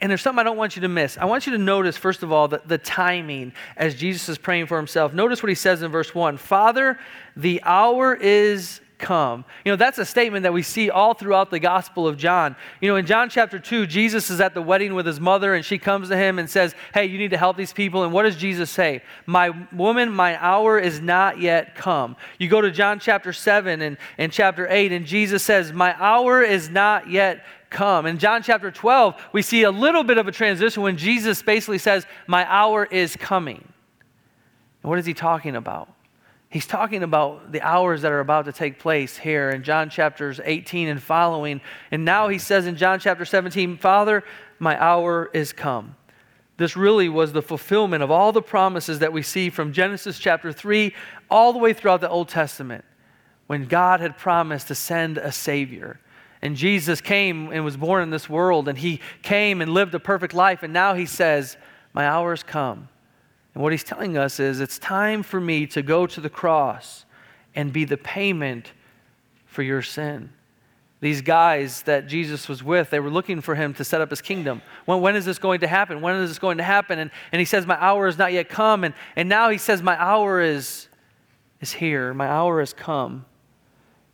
And 0.00 0.10
there's 0.10 0.22
something 0.22 0.40
I 0.40 0.44
don't 0.44 0.56
want 0.56 0.76
you 0.76 0.82
to 0.82 0.88
miss. 0.88 1.18
I 1.18 1.26
want 1.26 1.46
you 1.46 1.52
to 1.52 1.58
notice, 1.58 1.96
first 1.96 2.22
of 2.22 2.32
all, 2.32 2.48
the, 2.48 2.62
the 2.66 2.78
timing 2.78 3.52
as 3.76 3.94
Jesus 3.94 4.28
is 4.28 4.38
praying 4.38 4.66
for 4.66 4.76
himself. 4.76 5.12
Notice 5.12 5.42
what 5.42 5.50
he 5.50 5.54
says 5.54 5.82
in 5.82 5.92
verse 5.92 6.14
1 6.14 6.38
Father, 6.38 6.98
the 7.36 7.62
hour 7.62 8.14
is 8.14 8.80
come. 8.98 9.44
You 9.64 9.72
know, 9.72 9.76
that's 9.76 9.98
a 9.98 10.04
statement 10.04 10.42
that 10.42 10.52
we 10.52 10.62
see 10.62 10.90
all 10.90 11.14
throughout 11.14 11.50
the 11.50 11.60
Gospel 11.60 12.06
of 12.06 12.16
John. 12.16 12.56
You 12.80 12.88
know, 12.88 12.96
in 12.96 13.06
John 13.06 13.30
chapter 13.30 13.58
2, 13.58 13.86
Jesus 13.86 14.30
is 14.30 14.40
at 14.40 14.54
the 14.54 14.62
wedding 14.62 14.94
with 14.94 15.06
his 15.06 15.20
mother, 15.20 15.54
and 15.54 15.64
she 15.64 15.78
comes 15.78 16.08
to 16.08 16.16
him 16.16 16.38
and 16.38 16.50
says, 16.50 16.74
Hey, 16.92 17.06
you 17.06 17.18
need 17.18 17.30
to 17.30 17.38
help 17.38 17.56
these 17.56 17.72
people. 17.72 18.04
And 18.04 18.12
what 18.12 18.24
does 18.24 18.36
Jesus 18.36 18.70
say? 18.70 19.02
My 19.26 19.50
woman, 19.72 20.12
my 20.12 20.42
hour 20.42 20.78
is 20.78 21.00
not 21.00 21.40
yet 21.40 21.74
come. 21.74 22.16
You 22.38 22.48
go 22.48 22.60
to 22.60 22.70
John 22.70 22.98
chapter 22.98 23.32
7 23.32 23.80
and, 23.80 23.96
and 24.18 24.32
chapter 24.32 24.66
8, 24.68 24.92
and 24.92 25.06
Jesus 25.06 25.42
says, 25.42 25.72
My 25.72 25.94
hour 25.98 26.42
is 26.42 26.68
not 26.68 27.08
yet 27.08 27.44
come. 27.70 28.06
In 28.06 28.18
John 28.18 28.42
chapter 28.42 28.70
12, 28.70 29.14
we 29.32 29.42
see 29.42 29.62
a 29.62 29.70
little 29.70 30.04
bit 30.04 30.18
of 30.18 30.26
a 30.26 30.32
transition 30.32 30.82
when 30.82 30.96
Jesus 30.96 31.42
basically 31.42 31.78
says, 31.78 32.06
My 32.26 32.50
hour 32.50 32.84
is 32.84 33.16
coming. 33.16 33.66
And 34.82 34.90
what 34.90 34.98
is 34.98 35.06
he 35.06 35.14
talking 35.14 35.56
about? 35.56 35.88
He's 36.50 36.66
talking 36.66 37.02
about 37.02 37.52
the 37.52 37.60
hours 37.60 38.02
that 38.02 38.12
are 38.12 38.20
about 38.20 38.46
to 38.46 38.52
take 38.52 38.78
place 38.78 39.18
here 39.18 39.50
in 39.50 39.62
John 39.62 39.90
chapters 39.90 40.40
18 40.42 40.88
and 40.88 41.02
following. 41.02 41.60
And 41.90 42.04
now 42.04 42.28
he 42.28 42.38
says 42.38 42.66
in 42.66 42.76
John 42.76 43.00
chapter 43.00 43.26
17, 43.26 43.76
Father, 43.76 44.24
my 44.58 44.80
hour 44.82 45.30
is 45.34 45.52
come. 45.52 45.94
This 46.56 46.76
really 46.76 47.08
was 47.08 47.32
the 47.32 47.42
fulfillment 47.42 48.02
of 48.02 48.10
all 48.10 48.32
the 48.32 48.42
promises 48.42 48.98
that 49.00 49.12
we 49.12 49.22
see 49.22 49.50
from 49.50 49.72
Genesis 49.72 50.18
chapter 50.18 50.52
3 50.52 50.94
all 51.30 51.52
the 51.52 51.58
way 51.58 51.72
throughout 51.72 52.00
the 52.00 52.08
Old 52.08 52.28
Testament 52.28 52.84
when 53.46 53.66
God 53.66 54.00
had 54.00 54.16
promised 54.16 54.68
to 54.68 54.74
send 54.74 55.18
a 55.18 55.30
Savior. 55.30 56.00
And 56.40 56.56
Jesus 56.56 57.00
came 57.00 57.52
and 57.52 57.64
was 57.64 57.76
born 57.76 58.02
in 58.02 58.10
this 58.10 58.28
world, 58.28 58.68
and 58.68 58.78
he 58.78 59.00
came 59.22 59.60
and 59.60 59.72
lived 59.72 59.94
a 59.94 60.00
perfect 60.00 60.34
life. 60.34 60.62
And 60.62 60.72
now 60.72 60.94
he 60.94 61.06
says, 61.06 61.56
My 61.92 62.06
hour 62.06 62.30
has 62.30 62.42
come. 62.42 62.88
And 63.54 63.62
what 63.62 63.72
he's 63.72 63.84
telling 63.84 64.16
us 64.16 64.40
is 64.40 64.60
it's 64.60 64.78
time 64.78 65.22
for 65.22 65.40
me 65.40 65.66
to 65.68 65.82
go 65.82 66.06
to 66.06 66.20
the 66.20 66.30
cross 66.30 67.04
and 67.54 67.72
be 67.72 67.84
the 67.84 67.96
payment 67.96 68.72
for 69.46 69.62
your 69.62 69.82
sin. 69.82 70.30
These 71.00 71.22
guys 71.22 71.82
that 71.82 72.08
Jesus 72.08 72.48
was 72.48 72.62
with, 72.62 72.90
they 72.90 72.98
were 72.98 73.10
looking 73.10 73.40
for 73.40 73.54
him 73.54 73.72
to 73.74 73.84
set 73.84 74.00
up 74.00 74.10
his 74.10 74.20
kingdom. 74.20 74.62
When, 74.84 75.00
when 75.00 75.14
is 75.14 75.24
this 75.24 75.38
going 75.38 75.60
to 75.60 75.68
happen? 75.68 76.00
When 76.00 76.16
is 76.16 76.30
this 76.30 76.40
going 76.40 76.58
to 76.58 76.64
happen? 76.64 76.98
And, 76.98 77.10
and 77.30 77.38
he 77.38 77.44
says, 77.44 77.66
My 77.66 77.80
hour 77.80 78.06
has 78.06 78.18
not 78.18 78.32
yet 78.32 78.48
come. 78.48 78.82
And, 78.82 78.94
and 79.14 79.28
now 79.28 79.48
he 79.48 79.58
says, 79.58 79.80
My 79.80 80.00
hour 80.00 80.40
is, 80.40 80.88
is 81.60 81.72
here. 81.72 82.12
My 82.14 82.26
hour 82.26 82.58
has 82.58 82.72
come. 82.72 83.26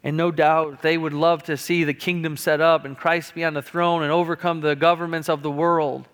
And 0.03 0.19
no 0.19 0.31
doubt 0.31 0.83
they 0.83 0.99
would 0.99 1.14
love 1.14 1.43
to 1.45 1.57
see 1.57 1.85
the 1.85 1.95
kingdom 1.95 2.37
set 2.37 2.61
up 2.61 2.85
and 2.85 2.97
Christ 2.97 3.35
be 3.35 3.43
on 3.45 3.55
the 3.55 3.62
throne 3.62 4.03
and 4.03 4.12
overcome 4.12 4.61
the 4.61 4.76
governments 4.76 5.31
of 5.31 5.43
the 5.43 5.50
world. 5.50 6.07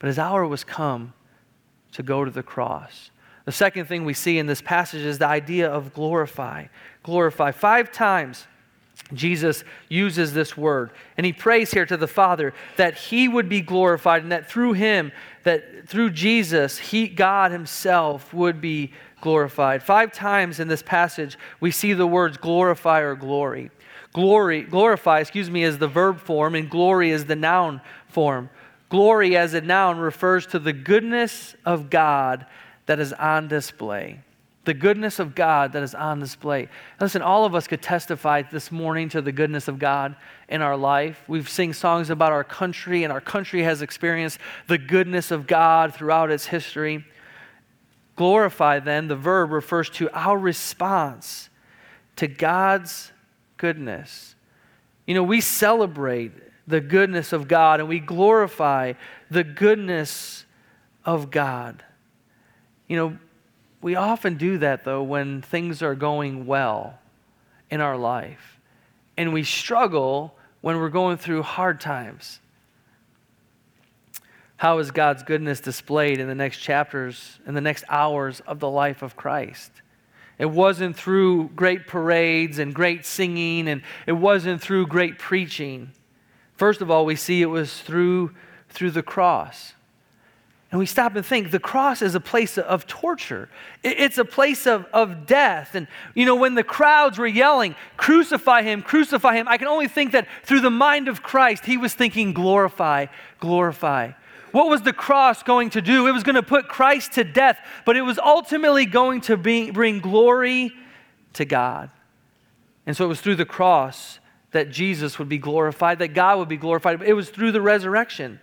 But 0.00 0.08
his 0.08 0.18
hour 0.18 0.44
was 0.44 0.64
come 0.64 1.14
to 1.94 2.02
go 2.02 2.24
to 2.24 2.30
the 2.30 2.42
cross. 2.42 3.10
The 3.44 3.52
second 3.52 3.86
thing 3.86 4.04
we 4.04 4.14
see 4.14 4.38
in 4.38 4.46
this 4.46 4.62
passage 4.62 5.02
is 5.02 5.18
the 5.18 5.26
idea 5.26 5.70
of 5.70 5.92
glorify. 5.92 6.66
Glorify. 7.02 7.50
Five 7.50 7.92
times 7.92 8.46
Jesus 9.12 9.64
uses 9.88 10.32
this 10.32 10.56
word. 10.56 10.90
And 11.16 11.26
he 11.26 11.32
prays 11.32 11.70
here 11.70 11.84
to 11.86 11.96
the 11.96 12.06
Father 12.06 12.54
that 12.76 12.94
he 12.94 13.28
would 13.28 13.48
be 13.48 13.60
glorified 13.60 14.22
and 14.22 14.32
that 14.32 14.48
through 14.48 14.72
him, 14.74 15.12
that 15.42 15.88
through 15.88 16.10
Jesus, 16.10 16.78
he, 16.78 17.08
God 17.08 17.52
himself 17.52 18.32
would 18.32 18.60
be 18.60 18.92
glorified. 19.20 19.82
Five 19.82 20.12
times 20.12 20.58
in 20.58 20.68
this 20.68 20.82
passage, 20.82 21.38
we 21.60 21.70
see 21.70 21.92
the 21.92 22.06
words 22.06 22.36
glorify 22.36 23.00
or 23.00 23.14
glory. 23.14 23.70
Glory, 24.12 24.62
glorify, 24.62 25.20
excuse 25.20 25.50
me, 25.50 25.64
is 25.64 25.78
the 25.78 25.88
verb 25.88 26.20
form, 26.20 26.54
and 26.54 26.70
glory 26.70 27.10
is 27.10 27.24
the 27.24 27.34
noun 27.34 27.80
form. 28.08 28.48
Glory 28.94 29.36
as 29.36 29.54
a 29.54 29.60
noun 29.60 29.98
refers 29.98 30.46
to 30.46 30.60
the 30.60 30.72
goodness 30.72 31.56
of 31.64 31.90
God 31.90 32.46
that 32.86 33.00
is 33.00 33.12
on 33.12 33.48
display 33.48 34.20
the 34.64 34.72
goodness 34.72 35.18
of 35.18 35.34
God 35.34 35.72
that 35.72 35.82
is 35.82 35.96
on 35.96 36.20
display. 36.20 36.68
Listen, 37.00 37.20
all 37.20 37.44
of 37.44 37.56
us 37.56 37.66
could 37.66 37.82
testify 37.82 38.42
this 38.42 38.72
morning 38.72 39.08
to 39.10 39.20
the 39.20 39.32
goodness 39.32 39.66
of 39.66 39.80
God 39.80 40.16
in 40.48 40.62
our 40.62 40.76
life. 40.76 41.22
We've 41.28 41.48
sing 41.48 41.72
songs 41.72 42.08
about 42.08 42.32
our 42.32 42.44
country, 42.44 43.04
and 43.04 43.12
our 43.12 43.20
country 43.20 43.62
has 43.64 43.82
experienced 43.82 44.38
the 44.66 44.78
goodness 44.78 45.30
of 45.30 45.46
God 45.46 45.92
throughout 45.92 46.30
its 46.30 46.46
history. 46.46 47.04
Glorify, 48.16 48.78
then, 48.78 49.08
the 49.08 49.16
verb 49.16 49.50
refers 49.50 49.90
to 49.90 50.08
our 50.16 50.38
response 50.38 51.50
to 52.16 52.26
God's 52.26 53.12
goodness. 53.56 54.34
You 55.06 55.14
know, 55.14 55.24
we 55.24 55.42
celebrate 55.42 56.32
the 56.66 56.80
goodness 56.80 57.32
of 57.32 57.48
God 57.48 57.80
and 57.80 57.88
we 57.88 58.00
glorify 58.00 58.94
the 59.30 59.44
goodness 59.44 60.44
of 61.04 61.30
God. 61.30 61.82
You 62.88 62.96
know, 62.96 63.18
we 63.82 63.96
often 63.96 64.36
do 64.36 64.58
that, 64.58 64.84
though, 64.84 65.02
when 65.02 65.42
things 65.42 65.82
are 65.82 65.94
going 65.94 66.46
well 66.46 66.98
in 67.70 67.80
our 67.80 67.96
life. 67.96 68.58
And 69.16 69.32
we 69.32 69.44
struggle 69.44 70.34
when 70.62 70.78
we're 70.78 70.88
going 70.88 71.18
through 71.18 71.42
hard 71.42 71.80
times. 71.80 72.40
How 74.56 74.78
is 74.78 74.90
God's 74.90 75.22
goodness 75.22 75.60
displayed 75.60 76.18
in 76.18 76.28
the 76.28 76.34
next 76.34 76.58
chapters, 76.58 77.38
in 77.46 77.54
the 77.54 77.60
next 77.60 77.84
hours 77.88 78.40
of 78.46 78.60
the 78.60 78.70
life 78.70 79.02
of 79.02 79.16
Christ? 79.16 79.70
It 80.38 80.46
wasn't 80.46 80.96
through 80.96 81.50
great 81.50 81.86
parades 81.86 82.58
and 82.58 82.74
great 82.74 83.04
singing, 83.04 83.68
and 83.68 83.82
it 84.06 84.12
wasn't 84.12 84.60
through 84.62 84.86
great 84.86 85.18
preaching. 85.18 85.92
First 86.56 86.80
of 86.80 86.90
all, 86.90 87.04
we 87.04 87.16
see 87.16 87.42
it 87.42 87.46
was 87.46 87.80
through, 87.80 88.34
through 88.68 88.92
the 88.92 89.02
cross. 89.02 89.74
And 90.70 90.78
we 90.80 90.86
stop 90.86 91.14
and 91.14 91.24
think 91.24 91.52
the 91.52 91.60
cross 91.60 92.02
is 92.02 92.16
a 92.16 92.20
place 92.20 92.58
of 92.58 92.86
torture. 92.88 93.48
It's 93.84 94.18
a 94.18 94.24
place 94.24 94.66
of, 94.66 94.86
of 94.92 95.24
death. 95.24 95.76
And, 95.76 95.86
you 96.14 96.26
know, 96.26 96.34
when 96.34 96.56
the 96.56 96.64
crowds 96.64 97.16
were 97.16 97.28
yelling, 97.28 97.76
crucify 97.96 98.62
him, 98.62 98.82
crucify 98.82 99.36
him, 99.36 99.46
I 99.46 99.56
can 99.56 99.68
only 99.68 99.86
think 99.86 100.10
that 100.12 100.26
through 100.42 100.62
the 100.62 100.70
mind 100.70 101.06
of 101.06 101.22
Christ, 101.22 101.64
he 101.64 101.76
was 101.76 101.94
thinking, 101.94 102.32
glorify, 102.32 103.06
glorify. 103.38 104.12
What 104.50 104.68
was 104.68 104.82
the 104.82 104.92
cross 104.92 105.44
going 105.44 105.70
to 105.70 105.80
do? 105.80 106.08
It 106.08 106.12
was 106.12 106.24
going 106.24 106.34
to 106.34 106.42
put 106.42 106.66
Christ 106.66 107.12
to 107.12 107.24
death, 107.24 107.58
but 107.84 107.96
it 107.96 108.02
was 108.02 108.18
ultimately 108.18 108.84
going 108.84 109.20
to 109.22 109.36
be, 109.36 109.70
bring 109.70 110.00
glory 110.00 110.72
to 111.34 111.44
God. 111.44 111.90
And 112.84 112.96
so 112.96 113.04
it 113.04 113.08
was 113.08 113.20
through 113.20 113.36
the 113.36 113.44
cross 113.44 114.18
that 114.54 114.70
Jesus 114.70 115.18
would 115.18 115.28
be 115.28 115.36
glorified, 115.36 115.98
that 115.98 116.14
God 116.14 116.38
would 116.38 116.48
be 116.48 116.56
glorified. 116.56 117.02
It 117.02 117.12
was 117.12 117.28
through 117.28 117.50
the 117.50 117.60
resurrection. 117.60 118.40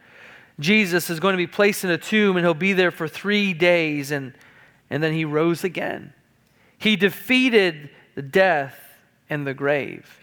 Jesus 0.60 1.10
is 1.10 1.22
going 1.22 1.34
to 1.34 1.38
be 1.38 1.48
placed 1.48 1.86
in 1.86 1.90
a 1.90 1.98
tomb 1.98 2.36
and 2.36 2.46
he'll 2.46 2.54
be 2.54 2.74
there 2.74 2.92
for 2.92 3.08
three 3.08 3.54
days, 3.54 4.12
and, 4.12 4.34
and 4.90 5.02
then 5.02 5.14
he 5.14 5.24
rose 5.24 5.64
again. 5.64 6.14
He 6.78 6.98
defeated 6.98 7.90
the 8.16 8.22
death 8.22 8.78
and 9.30 9.48
the 9.48 9.54
grave. 9.54 10.20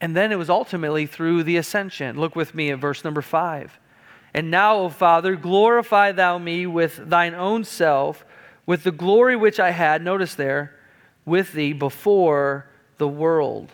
And 0.00 0.16
then 0.16 0.32
it 0.32 0.36
was 0.36 0.50
ultimately 0.50 1.06
through 1.06 1.44
the 1.44 1.56
ascension. 1.56 2.18
Look 2.18 2.34
with 2.34 2.52
me 2.52 2.70
at 2.70 2.80
verse 2.80 3.04
number 3.04 3.22
five. 3.22 3.78
And 4.34 4.50
now, 4.50 4.76
O 4.76 4.88
Father, 4.88 5.36
glorify 5.36 6.12
thou 6.12 6.36
me 6.36 6.66
with 6.66 6.96
thine 7.08 7.34
own 7.34 7.62
self, 7.62 8.24
with 8.66 8.82
the 8.82 8.90
glory 8.90 9.36
which 9.36 9.60
I 9.60 9.70
had, 9.70 10.02
notice 10.02 10.34
there, 10.34 10.74
with 11.24 11.52
thee 11.52 11.72
before 11.72 12.66
the 12.98 13.08
world 13.08 13.70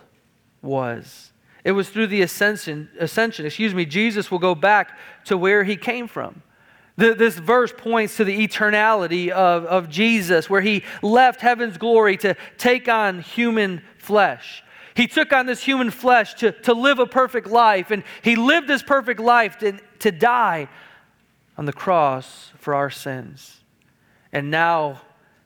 was. 0.63 1.33
It 1.65 1.73
was 1.73 1.91
through 1.91 2.09
the 2.09 2.23
ascension, 2.23 2.89
ascension, 2.99 3.47
excuse 3.47 3.75
me, 3.75 3.85
Jesus 3.85 4.31
will 4.31 4.39
go 4.39 4.55
back 4.55 4.99
to 5.27 5.37
where 5.37 5.65
he 5.65 5.77
came 5.77 6.09
from. 6.09 6.43
The, 6.97 7.15
this 7.15 7.39
verse 7.39 7.73
points 7.77 8.17
to 8.17 8.25
the 8.25 8.47
eternality 8.47 9.31
of, 9.31 9.65
of 9.65 9.89
Jesus, 9.89 10.51
where 10.51 10.61
he 10.61 10.85
left 11.03 11.41
heaven's 11.41 11.79
glory 11.79 12.17
to 12.19 12.37
take 12.59 12.89
on 12.89 13.21
human 13.21 13.83
flesh. 13.99 14.63
He 14.95 15.07
took 15.07 15.33
on 15.33 15.47
this 15.47 15.63
human 15.63 15.91
flesh 15.91 16.35
to, 16.35 16.53
to 16.53 16.75
live 16.75 16.99
a 16.99 17.07
perfect 17.07 17.47
life, 17.47 17.91
and 17.91 18.03
he 18.23 18.37
lived 18.37 18.69
this 18.69 18.83
perfect 18.83 19.21
life 19.21 19.59
to, 19.59 19.79
to 20.01 20.13
die 20.13 20.69
on 21.57 21.65
the 21.65 21.73
cross 21.73 22.53
for 22.59 22.75
our 22.75 22.91
sins. 22.91 23.61
And 24.33 24.51
now 24.51 25.01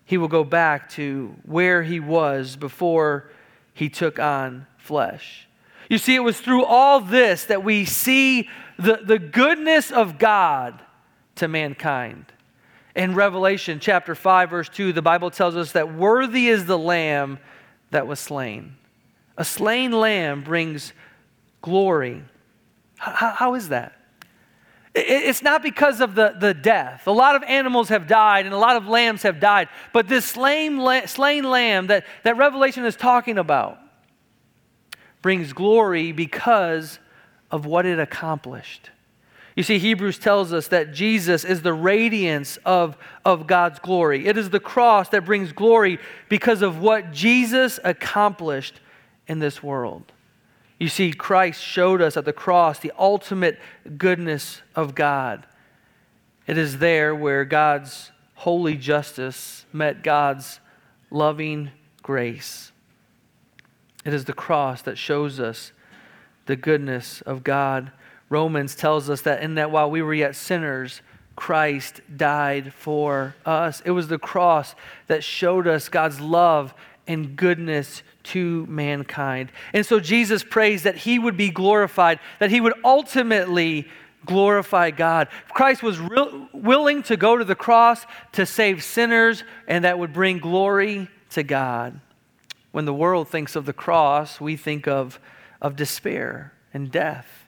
he 0.04 0.18
will 0.18 0.28
go 0.28 0.44
back 0.44 0.88
to 0.90 1.34
where 1.44 1.82
he 1.82 2.00
was 2.00 2.56
before 2.56 3.30
he 3.76 3.90
took 3.90 4.18
on 4.18 4.66
flesh. 4.78 5.46
You 5.90 5.98
see, 5.98 6.14
it 6.14 6.20
was 6.20 6.40
through 6.40 6.64
all 6.64 6.98
this 6.98 7.44
that 7.44 7.62
we 7.62 7.84
see 7.84 8.48
the, 8.78 9.00
the 9.04 9.18
goodness 9.18 9.92
of 9.92 10.18
God 10.18 10.80
to 11.36 11.46
mankind. 11.46 12.24
In 12.94 13.14
Revelation 13.14 13.78
chapter 13.78 14.14
5, 14.14 14.48
verse 14.48 14.68
2, 14.70 14.94
the 14.94 15.02
Bible 15.02 15.30
tells 15.30 15.56
us 15.56 15.72
that 15.72 15.94
worthy 15.94 16.48
is 16.48 16.64
the 16.64 16.78
lamb 16.78 17.38
that 17.90 18.06
was 18.06 18.18
slain. 18.18 18.76
A 19.36 19.44
slain 19.44 19.92
lamb 19.92 20.42
brings 20.42 20.94
glory. 21.60 22.24
how, 22.96 23.32
how 23.32 23.54
is 23.54 23.68
that? 23.68 24.00
It's 24.98 25.42
not 25.42 25.62
because 25.62 26.00
of 26.00 26.14
the, 26.14 26.34
the 26.38 26.54
death. 26.54 27.06
A 27.06 27.12
lot 27.12 27.36
of 27.36 27.42
animals 27.42 27.90
have 27.90 28.06
died 28.06 28.46
and 28.46 28.54
a 28.54 28.58
lot 28.58 28.76
of 28.76 28.88
lambs 28.88 29.22
have 29.24 29.38
died. 29.38 29.68
But 29.92 30.08
this 30.08 30.24
slain, 30.24 31.06
slain 31.06 31.44
lamb 31.44 31.88
that, 31.88 32.06
that 32.24 32.38
Revelation 32.38 32.86
is 32.86 32.96
talking 32.96 33.36
about, 33.36 33.78
brings 35.20 35.52
glory 35.52 36.12
because 36.12 36.98
of 37.50 37.66
what 37.66 37.84
it 37.84 37.98
accomplished. 37.98 38.90
You 39.54 39.62
see, 39.62 39.78
Hebrews 39.78 40.18
tells 40.18 40.52
us 40.52 40.68
that 40.68 40.94
Jesus 40.94 41.44
is 41.44 41.60
the 41.60 41.74
radiance 41.74 42.58
of, 42.64 42.96
of 43.24 43.46
God's 43.46 43.78
glory. 43.78 44.26
It 44.26 44.38
is 44.38 44.48
the 44.48 44.60
cross 44.60 45.10
that 45.10 45.26
brings 45.26 45.52
glory 45.52 45.98
because 46.30 46.62
of 46.62 46.78
what 46.78 47.12
Jesus 47.12 47.78
accomplished 47.84 48.80
in 49.28 49.40
this 49.40 49.62
world. 49.62 50.12
You 50.78 50.88
see, 50.88 51.12
Christ 51.12 51.62
showed 51.62 52.02
us 52.02 52.16
at 52.16 52.24
the 52.24 52.32
cross 52.32 52.78
the 52.78 52.92
ultimate 52.98 53.58
goodness 53.96 54.60
of 54.74 54.94
God. 54.94 55.46
It 56.46 56.58
is 56.58 56.78
there 56.78 57.14
where 57.14 57.44
God's 57.44 58.12
holy 58.34 58.76
justice 58.76 59.64
met 59.72 60.02
God's 60.02 60.60
loving 61.10 61.70
grace. 62.02 62.72
It 64.04 64.14
is 64.14 64.26
the 64.26 64.32
cross 64.32 64.82
that 64.82 64.98
shows 64.98 65.40
us 65.40 65.72
the 66.44 66.56
goodness 66.56 67.22
of 67.22 67.42
God. 67.42 67.90
Romans 68.28 68.76
tells 68.76 69.10
us 69.10 69.22
that 69.22 69.42
in 69.42 69.54
that 69.56 69.70
while 69.70 69.90
we 69.90 70.02
were 70.02 70.14
yet 70.14 70.36
sinners, 70.36 71.00
Christ 71.34 72.00
died 72.16 72.72
for 72.72 73.34
us. 73.44 73.82
It 73.84 73.90
was 73.90 74.08
the 74.08 74.18
cross 74.18 74.74
that 75.06 75.24
showed 75.24 75.66
us 75.66 75.88
God's 75.88 76.20
love 76.20 76.74
and 77.06 77.36
goodness 77.36 78.02
to 78.24 78.66
mankind. 78.66 79.52
And 79.72 79.86
so 79.86 80.00
Jesus 80.00 80.42
prays 80.42 80.82
that 80.82 80.96
he 80.96 81.18
would 81.18 81.36
be 81.36 81.50
glorified, 81.50 82.18
that 82.38 82.50
he 82.50 82.60
would 82.60 82.74
ultimately 82.84 83.88
glorify 84.24 84.90
God. 84.90 85.28
Christ 85.50 85.82
was 85.82 86.00
willing 86.52 87.02
to 87.04 87.16
go 87.16 87.36
to 87.36 87.44
the 87.44 87.54
cross 87.54 88.04
to 88.32 88.44
save 88.44 88.82
sinners, 88.82 89.44
and 89.68 89.84
that 89.84 89.98
would 89.98 90.12
bring 90.12 90.38
glory 90.38 91.08
to 91.30 91.42
God. 91.42 92.00
When 92.72 92.84
the 92.84 92.94
world 92.94 93.28
thinks 93.28 93.56
of 93.56 93.64
the 93.64 93.72
cross, 93.72 94.40
we 94.40 94.56
think 94.56 94.86
of, 94.86 95.18
of 95.62 95.76
despair 95.76 96.52
and 96.74 96.90
death. 96.90 97.46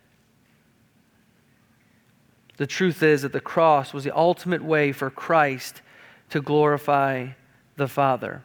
The 2.56 2.66
truth 2.66 3.02
is 3.02 3.22
that 3.22 3.32
the 3.32 3.40
cross 3.40 3.92
was 3.92 4.04
the 4.04 4.16
ultimate 4.16 4.62
way 4.62 4.92
for 4.92 5.10
Christ 5.10 5.82
to 6.30 6.40
glorify 6.40 7.28
the 7.76 7.88
Father. 7.88 8.42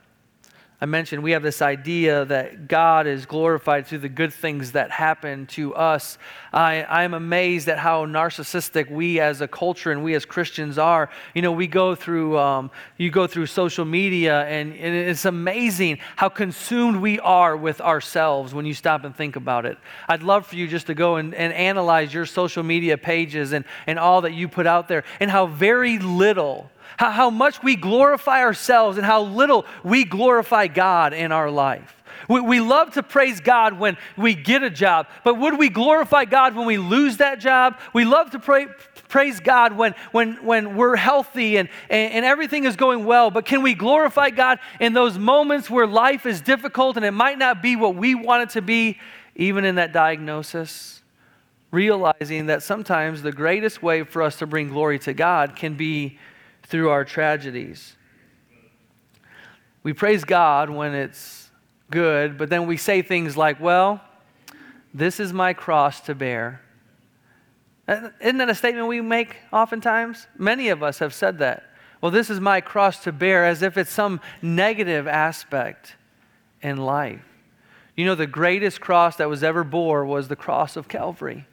I 0.84 0.86
mentioned 0.86 1.24
we 1.24 1.32
have 1.32 1.44
this 1.44 1.62
idea 1.62 2.26
that 2.26 2.68
God 2.68 3.08
is 3.08 3.26
glorified 3.26 3.88
through 3.88 4.00
the 4.00 4.10
good 4.10 4.34
things 4.34 4.74
that 4.74 4.92
happen 4.92 5.46
to 5.46 5.74
us. 5.76 6.18
I, 6.52 6.84
I'm 6.84 7.14
amazed 7.14 7.70
at 7.70 7.80
how 7.80 8.06
narcissistic 8.06 8.92
we 8.92 9.22
as 9.22 9.40
a 9.40 9.48
culture 9.48 9.94
and 9.94 10.04
we 10.04 10.14
as 10.14 10.26
Christians 10.26 10.78
are. 10.78 11.10
You 11.34 11.42
know, 11.42 11.54
we 11.54 11.68
go 11.68 11.96
through, 11.96 12.38
um, 12.38 12.70
you 12.98 13.12
go 13.12 13.28
through 13.28 13.46
social 13.46 13.86
media, 13.86 14.44
and, 14.44 14.74
and 14.74 14.94
it's 14.94 15.24
amazing 15.24 16.00
how 16.18 16.28
consumed 16.28 16.98
we 16.98 17.18
are 17.22 17.56
with 17.56 17.80
ourselves 17.80 18.54
when 18.54 18.66
you 18.66 18.74
stop 18.74 19.06
and 19.06 19.16
think 19.16 19.38
about 19.38 19.66
it. 19.66 19.78
I'd 20.10 20.22
love 20.22 20.48
for 20.48 20.58
you 20.58 20.68
just 20.68 20.88
to 20.88 20.94
go 20.94 21.16
and, 21.16 21.34
and 21.34 21.54
analyze 21.54 22.14
your 22.14 22.26
social 22.26 22.62
media 22.62 22.98
pages 22.98 23.54
and, 23.54 23.64
and 23.88 23.98
all 23.98 24.20
that 24.24 24.34
you 24.34 24.50
put 24.50 24.68
out 24.68 24.90
there, 24.90 25.06
and 25.22 25.32
how 25.32 25.48
very 25.48 25.98
little 25.98 26.70
how, 26.98 27.12
how 27.12 27.30
much 27.30 27.62
we 27.64 27.76
glorify 27.76 28.42
ourselves 28.42 28.98
and 28.98 29.06
how 29.06 29.22
little 29.22 29.66
we 29.84 30.04
glorify 30.06 30.68
God 30.68 31.14
in 31.14 31.32
our 31.32 31.50
life. 31.50 32.04
We, 32.30 32.42
we 32.42 32.60
love 32.60 32.94
to 32.94 33.04
praise 33.04 33.40
God 33.40 33.78
when 33.80 33.98
we 34.18 34.34
get 34.34 34.64
a 34.64 34.70
job, 34.70 35.08
but 35.24 35.36
would 35.36 35.58
we 35.58 35.70
glorify 35.70 36.26
God 36.26 36.56
when 36.56 36.66
we 36.66 36.78
lose 36.78 37.18
that 37.18 37.40
job? 37.40 37.78
We 37.94 38.06
love 38.06 38.32
to 38.32 38.40
pray, 38.40 38.68
praise 39.10 39.40
God 39.40 39.76
when, 39.76 39.94
when, 40.12 40.44
when 40.46 40.76
we're 40.76 40.96
healthy 40.96 41.58
and, 41.58 41.70
and, 41.90 42.14
and 42.14 42.26
everything 42.26 42.66
is 42.66 42.76
going 42.76 43.06
well, 43.06 43.30
but 43.30 43.46
can 43.46 43.62
we 43.62 43.74
glorify 43.74 44.30
God 44.30 44.60
in 44.80 44.94
those 44.94 45.18
moments 45.18 45.70
where 45.70 45.88
life 45.88 46.26
is 46.26 46.42
difficult 46.42 46.98
and 46.98 47.06
it 47.06 47.12
might 47.12 47.38
not 47.38 47.62
be 47.62 47.76
what 47.76 47.96
we 47.96 48.16
want 48.16 48.44
it 48.44 48.50
to 48.52 48.62
be, 48.62 49.00
even 49.36 49.66
in 49.66 49.76
that 49.76 49.92
diagnosis? 49.92 51.02
Realizing 51.72 52.46
that 52.48 52.62
sometimes 52.62 53.24
the 53.24 53.32
greatest 53.32 53.82
way 53.82 54.04
for 54.04 54.22
us 54.22 54.38
to 54.38 54.48
bring 54.48 54.70
glory 54.70 55.00
to 55.00 55.14
God 55.14 55.56
can 55.56 55.74
be 55.74 56.20
through 56.74 56.90
our 56.90 57.06
tragedies. 57.06 57.96
We 59.84 59.94
praise 59.94 60.24
God 60.24 60.72
when 60.72 60.96
it's 60.96 61.52
good, 61.92 62.36
but 62.36 62.50
then 62.50 62.66
we 62.66 62.78
say 62.78 63.04
things 63.04 63.38
like, 63.38 63.62
well, 63.62 64.02
this 64.92 65.20
is 65.20 65.32
my 65.32 65.54
cross 65.54 66.02
to 66.02 66.16
bear. 66.16 66.62
Uh, 67.88 68.10
isn't 68.20 68.40
that 68.40 68.50
a 68.50 68.56
statement 68.56 68.88
we 68.88 69.02
make 69.02 69.36
oftentimes? 69.52 70.26
Many 70.36 70.70
of 70.70 70.82
us 70.82 70.98
have 70.98 71.14
said 71.14 71.38
that. 71.38 71.70
Well, 72.02 72.10
this 72.10 72.32
is 72.32 72.40
my 72.40 72.60
cross 72.60 73.04
to 73.04 73.12
bear, 73.12 73.46
as 73.46 73.62
if 73.62 73.78
it's 73.78 73.92
some 73.92 74.20
negative 74.42 75.08
aspect 75.08 75.96
in 76.64 76.78
life. 76.78 77.22
You 77.96 78.06
know, 78.06 78.16
the 78.16 78.26
greatest 78.26 78.82
cross 78.82 79.18
that 79.18 79.30
was 79.30 79.44
ever 79.44 79.64
bore 79.64 80.08
was 80.08 80.28
the 80.28 80.36
cross 80.36 80.76
of 80.76 80.88
Calvary. 80.88 81.46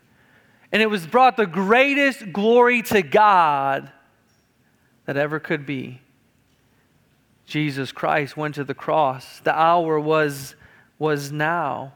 And 0.73 0.81
it 0.81 0.89
was 0.89 1.07
brought 1.07 1.37
the 1.37 1.45
greatest 1.45 2.33
glory 2.33 2.81
to 2.85 3.03
God 3.03 3.93
that 5.11 5.17
ever 5.17 5.41
could 5.41 5.67
be. 5.67 6.01
Jesus 7.45 7.91
Christ 7.91 8.37
went 8.37 8.55
to 8.55 8.63
the 8.63 8.75
cross. 8.75 9.41
The 9.41 9.53
hour 9.53 9.99
was, 9.99 10.55
was 11.01 11.33
now. 11.33 11.95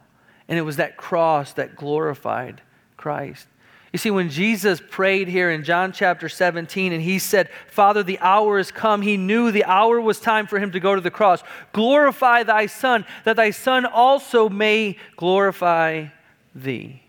And 0.48 0.58
it 0.58 0.62
was 0.62 0.78
that 0.78 0.96
cross 0.96 1.52
that 1.52 1.76
glorified 1.76 2.60
Christ. 2.96 3.46
You 3.92 4.00
see, 4.00 4.10
when 4.10 4.30
Jesus 4.30 4.82
prayed 4.90 5.28
here 5.28 5.48
in 5.52 5.62
John 5.62 5.92
chapter 5.92 6.28
17 6.28 6.92
and 6.92 7.00
he 7.00 7.20
said, 7.20 7.50
Father, 7.68 8.02
the 8.02 8.18
hour 8.18 8.58
is 8.58 8.72
come, 8.72 9.00
he 9.00 9.16
knew 9.16 9.52
the 9.52 9.62
hour 9.62 10.00
was 10.00 10.18
time 10.18 10.48
for 10.48 10.58
him 10.58 10.72
to 10.72 10.80
go 10.80 10.96
to 10.96 11.00
the 11.00 11.08
cross. 11.12 11.40
Glorify 11.72 12.42
thy 12.42 12.66
Son, 12.66 13.06
that 13.22 13.36
thy 13.36 13.52
Son 13.52 13.86
also 13.86 14.48
may 14.48 14.98
glorify 15.14 16.06
thee. 16.52 17.00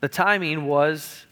The 0.00 0.08
timing 0.08 0.66
was 0.66 1.26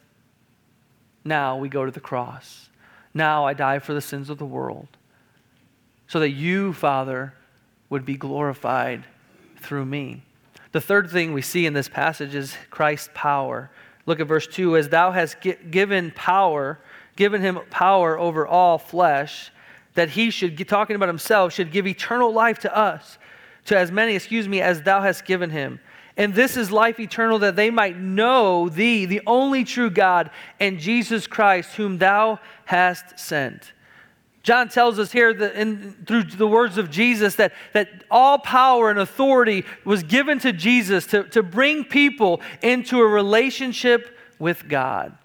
now 1.25 1.59
we 1.59 1.69
go 1.69 1.85
to 1.85 1.93
the 1.93 2.01
cross. 2.01 2.71
Now 3.15 3.45
I 3.47 3.55
die 3.55 3.79
for 3.79 3.95
the 3.95 4.01
sins 4.01 4.31
of 4.31 4.39
the 4.39 4.47
world, 4.47 4.89
so 6.07 6.21
that 6.21 6.31
you, 6.31 6.73
Father, 6.73 7.35
would 7.91 8.05
be 8.05 8.17
glorified 8.17 9.05
through 9.61 9.85
me. 9.85 10.23
The 10.73 10.81
third 10.81 11.11
thing 11.11 11.33
we 11.33 11.43
see 11.43 11.67
in 11.67 11.75
this 11.75 11.89
passage 11.89 12.35
is 12.35 12.57
Christ's 12.71 13.11
power. 13.13 13.71
Look 14.07 14.21
at 14.21 14.27
verse 14.27 14.47
2 14.47 14.77
As 14.77 14.89
thou 14.89 15.13
hast 15.13 15.37
given 15.71 16.11
power, 16.13 16.79
given 17.17 17.43
him 17.43 17.61
power 17.71 18.19
over 18.19 18.47
all 18.47 18.79
flesh, 18.79 19.53
that 19.95 20.11
he 20.11 20.31
should, 20.31 20.67
talking 20.67 20.97
about 20.97 21.09
himself, 21.09 21.53
should 21.53 21.71
give 21.71 21.87
eternal 21.87 22.33
life 22.33 22.61
to 22.61 22.75
us, 22.75 23.19
to 23.67 23.77
as 23.77 23.93
many, 23.93 24.15
excuse 24.15 24.49
me, 24.49 24.61
as 24.61 24.83
thou 24.83 25.03
hast 25.03 25.27
given 25.27 25.51
him. 25.51 25.79
And 26.17 26.35
this 26.35 26.57
is 26.57 26.71
life 26.71 27.01
eternal, 27.01 27.39
that 27.41 27.57
they 27.57 27.71
might 27.71 27.97
know 27.97 28.69
thee, 28.69 29.07
the 29.07 29.23
only 29.27 29.65
true 29.65 29.91
God, 29.91 30.31
and 30.61 30.79
Jesus 30.79 31.27
Christ, 31.27 31.77
whom 31.77 31.99
thou 31.99 32.39
hast 32.67 33.19
sent. 33.19 33.73
John 34.43 34.69
tells 34.69 34.99
us 34.99 35.13
here 35.13 35.33
that 35.33 35.55
in, 35.55 35.95
through 36.07 36.25
the 36.25 36.49
words 36.49 36.77
of 36.77 36.91
Jesus 36.91 37.37
that, 37.37 37.53
that 37.75 38.05
all 38.11 38.39
power 38.39 38.91
and 38.91 38.99
authority 38.99 39.65
was 39.85 40.03
given 40.03 40.39
to 40.41 40.53
Jesus 40.53 41.07
to, 41.07 41.23
to 41.25 41.43
bring 41.43 41.85
people 41.85 42.41
into 42.61 43.01
a 43.01 43.07
relationship 43.07 44.19
with 44.39 44.69
God. 44.69 45.17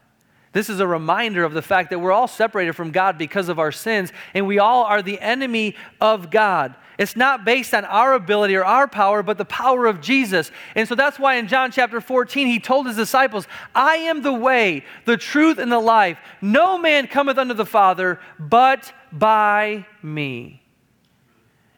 This 0.58 0.72
is 0.72 0.80
a 0.80 0.88
reminder 0.88 1.44
of 1.44 1.54
the 1.54 1.62
fact 1.62 1.92
that 1.92 2.00
we're 2.00 2.12
all 2.12 2.28
separated 2.28 2.74
from 2.74 2.90
God 2.90 3.16
because 3.16 3.48
of 3.48 3.60
our 3.60 3.72
sins, 3.72 4.12
and 4.34 4.48
we 4.48 4.58
all 4.58 4.86
are 4.86 5.04
the 5.04 5.22
enemy 5.22 5.76
of 6.02 6.32
God. 6.32 6.74
It's 6.98 7.16
not 7.16 7.46
based 7.46 7.76
on 7.76 7.86
our 7.86 8.16
ability 8.16 8.56
or 8.56 8.66
our 8.66 8.88
power, 8.88 9.22
but 9.22 9.38
the 9.38 9.46
power 9.46 9.86
of 9.86 10.02
Jesus. 10.02 10.50
And 10.74 10.88
so 10.88 10.96
that's 10.96 11.20
why 11.20 11.36
in 11.36 11.48
John 11.48 11.70
chapter 11.70 12.02
14, 12.02 12.48
he 12.48 12.60
told 12.60 12.88
his 12.88 12.96
disciples, 12.96 13.48
I 13.76 13.98
am 13.98 14.24
the 14.24 14.34
way, 14.34 14.84
the 15.06 15.16
truth, 15.16 15.60
and 15.60 15.72
the 15.72 15.78
life. 15.78 16.18
No 16.42 16.80
man 16.80 17.06
cometh 17.06 17.38
unto 17.38 17.54
the 17.54 17.64
Father 17.64 18.20
but 18.40 18.92
by 19.12 19.86
me. 20.02 20.64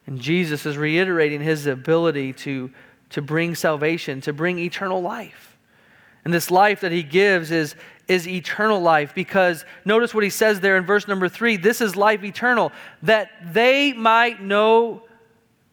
And 0.08 0.22
Jesus 0.22 0.66
is 0.66 0.78
reiterating 0.78 1.42
his 1.42 1.68
ability 1.68 2.32
to, 2.32 2.72
to 3.10 3.22
bring 3.22 3.56
salvation, 3.56 4.22
to 4.22 4.32
bring 4.32 4.58
eternal 4.58 5.02
life. 5.02 5.58
And 6.24 6.34
this 6.34 6.52
life 6.52 6.82
that 6.82 6.92
he 6.92 7.04
gives 7.04 7.52
is, 7.52 7.76
is 8.10 8.28
eternal 8.28 8.82
life 8.82 9.14
because 9.16 9.64
notice 9.86 10.14
what 10.14 10.24
he 10.24 10.30
says 10.30 10.60
there 10.60 10.76
in 10.76 10.86
verse 10.86 11.08
number 11.08 11.30
three 11.30 11.56
this 11.56 11.80
is 11.80 11.96
life 11.96 12.24
eternal, 12.24 12.74
that 13.04 13.30
they 13.54 13.94
might 13.94 14.42
know 14.42 15.04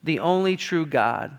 the 0.05 0.21
only 0.21 0.57
true 0.57 0.87
God. 0.87 1.37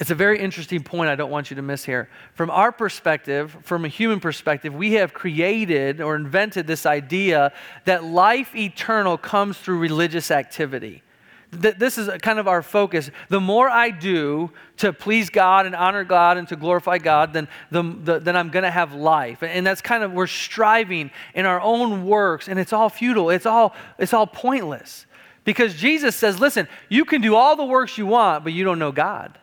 It's 0.00 0.10
a 0.10 0.14
very 0.14 0.38
interesting 0.38 0.84
point 0.84 1.10
I 1.10 1.16
don't 1.16 1.30
want 1.30 1.50
you 1.50 1.56
to 1.56 1.62
miss 1.62 1.84
here. 1.84 2.08
From 2.34 2.50
our 2.50 2.70
perspective, 2.70 3.56
from 3.62 3.84
a 3.84 3.88
human 3.88 4.20
perspective, 4.20 4.72
we 4.72 4.92
have 4.92 5.12
created 5.12 6.00
or 6.00 6.14
invented 6.14 6.68
this 6.68 6.86
idea 6.86 7.52
that 7.84 8.04
life 8.04 8.54
eternal 8.54 9.18
comes 9.18 9.58
through 9.58 9.78
religious 9.78 10.30
activity. 10.30 11.02
This 11.50 11.96
is 11.96 12.10
kind 12.20 12.38
of 12.38 12.46
our 12.46 12.62
focus. 12.62 13.10
The 13.30 13.40
more 13.40 13.70
I 13.70 13.88
do 13.90 14.50
to 14.78 14.92
please 14.92 15.30
God 15.30 15.64
and 15.64 15.74
honor 15.74 16.04
God 16.04 16.36
and 16.36 16.46
to 16.48 16.56
glorify 16.56 16.98
God, 16.98 17.32
then, 17.32 17.48
the, 17.70 17.82
the, 17.82 18.18
then 18.18 18.36
I'm 18.36 18.50
going 18.50 18.64
to 18.64 18.70
have 18.70 18.92
life. 18.92 19.42
And 19.42 19.66
that's 19.66 19.80
kind 19.80 20.02
of, 20.02 20.12
we're 20.12 20.26
striving 20.26 21.10
in 21.34 21.46
our 21.46 21.60
own 21.60 22.04
works, 22.04 22.48
and 22.48 22.58
it's 22.58 22.74
all 22.74 22.90
futile. 22.90 23.30
It's 23.30 23.46
all, 23.46 23.74
it's 23.98 24.12
all 24.12 24.26
pointless. 24.26 25.06
Because 25.44 25.74
Jesus 25.74 26.14
says, 26.14 26.38
listen, 26.38 26.68
you 26.90 27.06
can 27.06 27.22
do 27.22 27.34
all 27.34 27.56
the 27.56 27.64
works 27.64 27.96
you 27.96 28.04
want, 28.04 28.44
but 28.44 28.52
you 28.52 28.64
don't 28.64 28.78
know 28.78 28.92
God. 28.92 29.38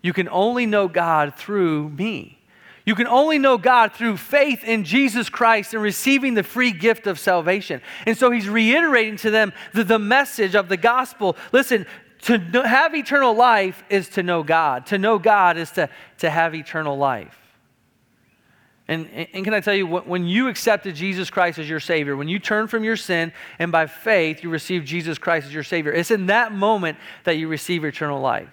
You 0.00 0.12
can 0.12 0.28
only 0.28 0.64
know 0.64 0.86
God 0.86 1.34
through 1.34 1.88
me. 1.88 2.37
You 2.88 2.94
can 2.94 3.06
only 3.06 3.38
know 3.38 3.58
God 3.58 3.92
through 3.92 4.16
faith 4.16 4.64
in 4.64 4.82
Jesus 4.82 5.28
Christ 5.28 5.74
and 5.74 5.82
receiving 5.82 6.32
the 6.32 6.42
free 6.42 6.72
gift 6.72 7.06
of 7.06 7.18
salvation. 7.18 7.82
And 8.06 8.16
so 8.16 8.30
he's 8.30 8.48
reiterating 8.48 9.18
to 9.18 9.30
them 9.30 9.52
the, 9.74 9.84
the 9.84 9.98
message 9.98 10.54
of 10.54 10.70
the 10.70 10.78
gospel. 10.78 11.36
Listen, 11.52 11.84
to 12.22 12.38
have 12.38 12.94
eternal 12.94 13.34
life 13.34 13.84
is 13.90 14.08
to 14.08 14.22
know 14.22 14.42
God. 14.42 14.86
To 14.86 14.96
know 14.96 15.18
God 15.18 15.58
is 15.58 15.70
to, 15.72 15.90
to 16.20 16.30
have 16.30 16.54
eternal 16.54 16.96
life. 16.96 17.38
And, 18.88 19.06
and 19.34 19.44
can 19.44 19.52
I 19.52 19.60
tell 19.60 19.74
you, 19.74 19.86
when 19.86 20.24
you 20.24 20.48
accepted 20.48 20.94
Jesus 20.94 21.28
Christ 21.28 21.58
as 21.58 21.68
your 21.68 21.80
Savior, 21.80 22.16
when 22.16 22.28
you 22.28 22.38
turn 22.38 22.68
from 22.68 22.84
your 22.84 22.96
sin 22.96 23.34
and 23.58 23.70
by 23.70 23.86
faith 23.86 24.42
you 24.42 24.48
receive 24.48 24.86
Jesus 24.86 25.18
Christ 25.18 25.48
as 25.48 25.52
your 25.52 25.62
Savior, 25.62 25.92
it's 25.92 26.10
in 26.10 26.24
that 26.28 26.52
moment 26.52 26.96
that 27.24 27.36
you 27.36 27.48
receive 27.48 27.84
eternal 27.84 28.18
life. 28.18 28.48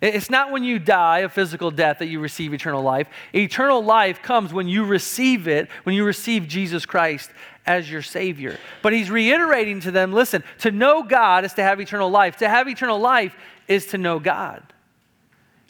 It's 0.00 0.30
not 0.30 0.50
when 0.50 0.64
you 0.64 0.78
die 0.78 1.18
a 1.18 1.28
physical 1.28 1.70
death 1.70 1.98
that 1.98 2.06
you 2.06 2.20
receive 2.20 2.54
eternal 2.54 2.82
life. 2.82 3.06
Eternal 3.34 3.84
life 3.84 4.22
comes 4.22 4.52
when 4.52 4.66
you 4.66 4.84
receive 4.84 5.46
it, 5.46 5.68
when 5.82 5.94
you 5.94 6.04
receive 6.04 6.48
Jesus 6.48 6.86
Christ 6.86 7.30
as 7.66 7.90
your 7.90 8.00
Savior. 8.00 8.58
But 8.80 8.94
he's 8.94 9.10
reiterating 9.10 9.80
to 9.80 9.90
them 9.90 10.12
listen, 10.12 10.42
to 10.60 10.70
know 10.70 11.02
God 11.02 11.44
is 11.44 11.52
to 11.54 11.62
have 11.62 11.80
eternal 11.80 12.08
life. 12.08 12.36
To 12.38 12.48
have 12.48 12.66
eternal 12.66 12.98
life 12.98 13.36
is 13.68 13.86
to 13.86 13.98
know 13.98 14.18
God. 14.18 14.62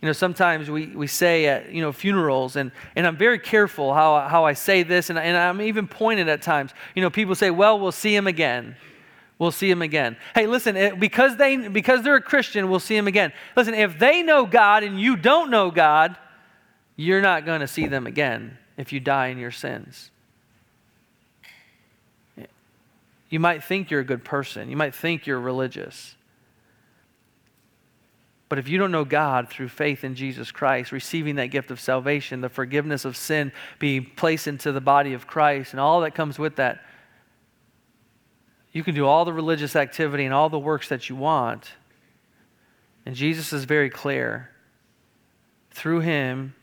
You 0.01 0.07
know, 0.07 0.13
sometimes 0.13 0.71
we, 0.71 0.87
we 0.87 1.07
say 1.07 1.47
at, 1.47 1.73
you 1.73 1.83
know, 1.83 1.93
funerals, 1.93 2.57
and, 2.57 2.73
and 2.97 3.07
I'm 3.07 3.17
very 3.17 3.39
careful 3.39 3.93
how, 3.93 4.27
how 4.29 4.47
I 4.47 4.55
say 4.55 4.83
this, 4.83 5.11
and, 5.11 5.19
and 5.19 5.37
I'm 5.37 5.61
even 5.61 5.87
pointed 5.87 6.27
at 6.29 6.41
times. 6.41 6.71
You 6.95 7.03
know, 7.03 7.11
people 7.11 7.35
say, 7.35 7.51
well, 7.51 7.79
we'll 7.79 7.93
see 7.93 8.15
him 8.15 8.27
again. 8.27 8.77
We'll 9.41 9.51
see 9.51 9.71
him 9.71 9.81
again. 9.81 10.19
Hey, 10.35 10.47
listen, 10.47 10.77
eh, 10.77 10.91
because, 10.91 11.39
they, 11.39 11.57
because 11.57 12.03
they're 12.03 12.17
a 12.17 12.21
Christian, 12.21 12.69
we'll 12.69 12.79
see 12.79 12.95
him 12.95 13.09
again. 13.09 13.33
Listen, 13.57 13.73
if 13.73 13.99
they 13.99 14.23
know 14.23 14.45
God 14.45 14.83
and 14.83 15.01
you 15.01 15.17
don't 15.17 15.51
know 15.51 15.71
God, 15.71 16.19
you're 16.95 17.23
not 17.23 17.47
going 17.47 17.61
to 17.61 17.67
see 17.67 17.87
them 17.87 18.07
again 18.07 18.59
if 18.77 18.93
you 18.93 19.01
die 19.01 19.29
in 19.29 19.39
your 19.39 19.51
sins. 19.51 20.11
You 23.31 23.41
might 23.41 23.65
think 23.65 23.91
you're 23.91 24.01
a 24.01 24.05
good 24.05 24.25
person, 24.25 24.69
you 24.69 24.77
might 24.77 24.95
think 24.95 25.27
you're 25.27 25.41
religious. 25.41 26.17
But 28.51 28.59
if 28.59 28.69
you 28.69 28.77
don't 28.77 28.91
know 28.91 29.05
God 29.07 29.49
through 29.49 29.69
faith 29.69 30.05
in 30.05 30.17
Jesus 30.17 30.51
Christ, 30.51 30.93
receiving 30.93 31.37
that 31.37 31.47
gift 31.47 31.71
of 31.71 31.81
salvation, 31.81 32.43
the 32.43 32.49
forgiveness 32.51 33.07
of 33.07 33.17
sin 33.17 33.53
being 33.79 34.11
placed 34.17 34.49
into 34.49 34.71
the 34.71 34.81
body 34.83 35.15
of 35.15 35.27
Christ, 35.27 35.73
and 35.73 35.81
all 35.81 36.03
that 36.03 36.15
comes 36.15 36.39
with 36.39 36.57
that, 36.57 36.85
you 38.73 38.85
can 38.85 38.95
do 38.95 39.07
all 39.07 39.25
the 39.25 39.33
religious 39.33 39.75
activity 39.75 40.25
and 40.25 40.35
all 40.35 40.49
the 40.49 40.59
works 40.59 40.89
that 40.89 41.09
you 41.09 41.17
want. 41.17 41.73
And 43.05 43.15
Jesus 43.15 43.53
is 43.53 43.65
very 43.65 43.91
clear. 43.91 44.51
Through 45.71 46.01
him, 46.01 46.55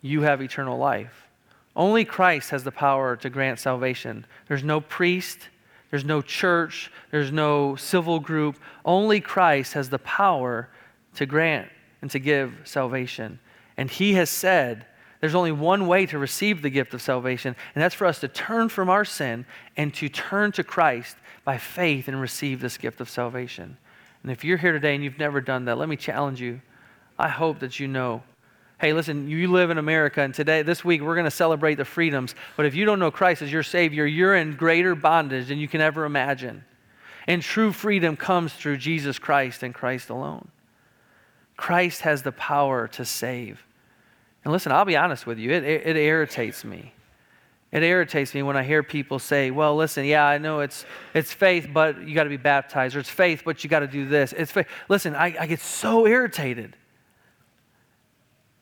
you 0.00 0.22
have 0.22 0.40
eternal 0.40 0.78
life. 0.78 1.26
Only 1.74 2.04
Christ 2.04 2.50
has 2.50 2.64
the 2.64 2.72
power 2.72 3.16
to 3.16 3.30
grant 3.30 3.58
salvation. 3.58 4.26
There's 4.48 4.64
no 4.64 4.80
priest, 4.80 5.48
there's 5.90 6.04
no 6.04 6.20
church, 6.22 6.90
there's 7.10 7.32
no 7.32 7.76
civil 7.76 8.20
group. 8.20 8.56
Only 8.84 9.20
Christ 9.20 9.72
has 9.74 9.88
the 9.88 9.98
power 9.98 10.68
to 11.14 11.26
grant 11.26 11.68
and 12.02 12.10
to 12.10 12.18
give 12.18 12.54
salvation. 12.64 13.38
And 13.76 13.90
he 13.90 14.14
has 14.14 14.30
said 14.30 14.86
there's 15.20 15.34
only 15.34 15.52
one 15.52 15.86
way 15.86 16.06
to 16.06 16.18
receive 16.18 16.62
the 16.62 16.70
gift 16.70 16.94
of 16.94 17.02
salvation, 17.02 17.54
and 17.74 17.82
that's 17.82 17.94
for 17.94 18.06
us 18.06 18.20
to 18.20 18.28
turn 18.28 18.68
from 18.68 18.88
our 18.88 19.04
sin 19.04 19.44
and 19.76 19.92
to 19.94 20.08
turn 20.08 20.52
to 20.52 20.64
Christ 20.64 21.16
by 21.44 21.58
faith 21.58 22.08
and 22.08 22.20
receive 22.20 22.60
this 22.60 22.78
gift 22.78 23.00
of 23.00 23.10
salvation. 23.10 23.76
And 24.22 24.32
if 24.32 24.44
you're 24.44 24.58
here 24.58 24.72
today 24.72 24.94
and 24.94 25.04
you've 25.04 25.18
never 25.18 25.40
done 25.40 25.66
that, 25.66 25.78
let 25.78 25.88
me 25.88 25.96
challenge 25.96 26.40
you. 26.40 26.60
I 27.18 27.28
hope 27.28 27.58
that 27.60 27.78
you 27.78 27.88
know 27.88 28.22
hey, 28.80 28.94
listen, 28.94 29.28
you 29.28 29.46
live 29.52 29.70
in 29.70 29.76
America, 29.76 30.22
and 30.22 30.32
today, 30.32 30.62
this 30.62 30.82
week, 30.82 31.02
we're 31.02 31.14
going 31.14 31.26
to 31.26 31.30
celebrate 31.30 31.74
the 31.74 31.84
freedoms. 31.84 32.34
But 32.56 32.64
if 32.64 32.74
you 32.74 32.86
don't 32.86 32.98
know 32.98 33.10
Christ 33.10 33.42
as 33.42 33.52
your 33.52 33.62
Savior, 33.62 34.06
you're 34.06 34.34
in 34.34 34.56
greater 34.56 34.94
bondage 34.94 35.48
than 35.48 35.58
you 35.58 35.68
can 35.68 35.82
ever 35.82 36.06
imagine. 36.06 36.64
And 37.26 37.42
true 37.42 37.72
freedom 37.72 38.16
comes 38.16 38.54
through 38.54 38.78
Jesus 38.78 39.18
Christ 39.18 39.62
and 39.62 39.74
Christ 39.74 40.08
alone. 40.08 40.48
Christ 41.58 42.00
has 42.02 42.22
the 42.22 42.32
power 42.32 42.88
to 42.88 43.04
save. 43.04 43.66
And 44.44 44.52
listen, 44.52 44.72
I'll 44.72 44.84
be 44.84 44.96
honest 44.96 45.26
with 45.26 45.38
you, 45.38 45.50
it, 45.50 45.64
it, 45.64 45.86
it, 45.86 45.96
irritates 45.96 46.64
me. 46.64 46.94
It 47.72 47.82
irritates 47.82 48.34
me 48.34 48.42
when 48.42 48.56
I 48.56 48.62
hear 48.62 48.82
people 48.82 49.18
say, 49.18 49.50
well, 49.50 49.76
listen, 49.76 50.04
yeah, 50.04 50.24
I 50.24 50.38
know 50.38 50.60
it's, 50.60 50.84
it's 51.14 51.32
faith, 51.32 51.68
but 51.72 52.00
you 52.06 52.14
got 52.14 52.24
to 52.24 52.30
be 52.30 52.36
baptized, 52.36 52.96
or 52.96 53.00
it's 53.00 53.10
faith, 53.10 53.42
but 53.44 53.62
you 53.62 53.70
got 53.70 53.80
to 53.80 53.86
do 53.86 54.06
this. 54.08 54.32
It's 54.32 54.50
faith. 54.50 54.66
Listen, 54.88 55.14
I, 55.14 55.36
I 55.38 55.46
get 55.46 55.60
so 55.60 56.06
irritated 56.06 56.76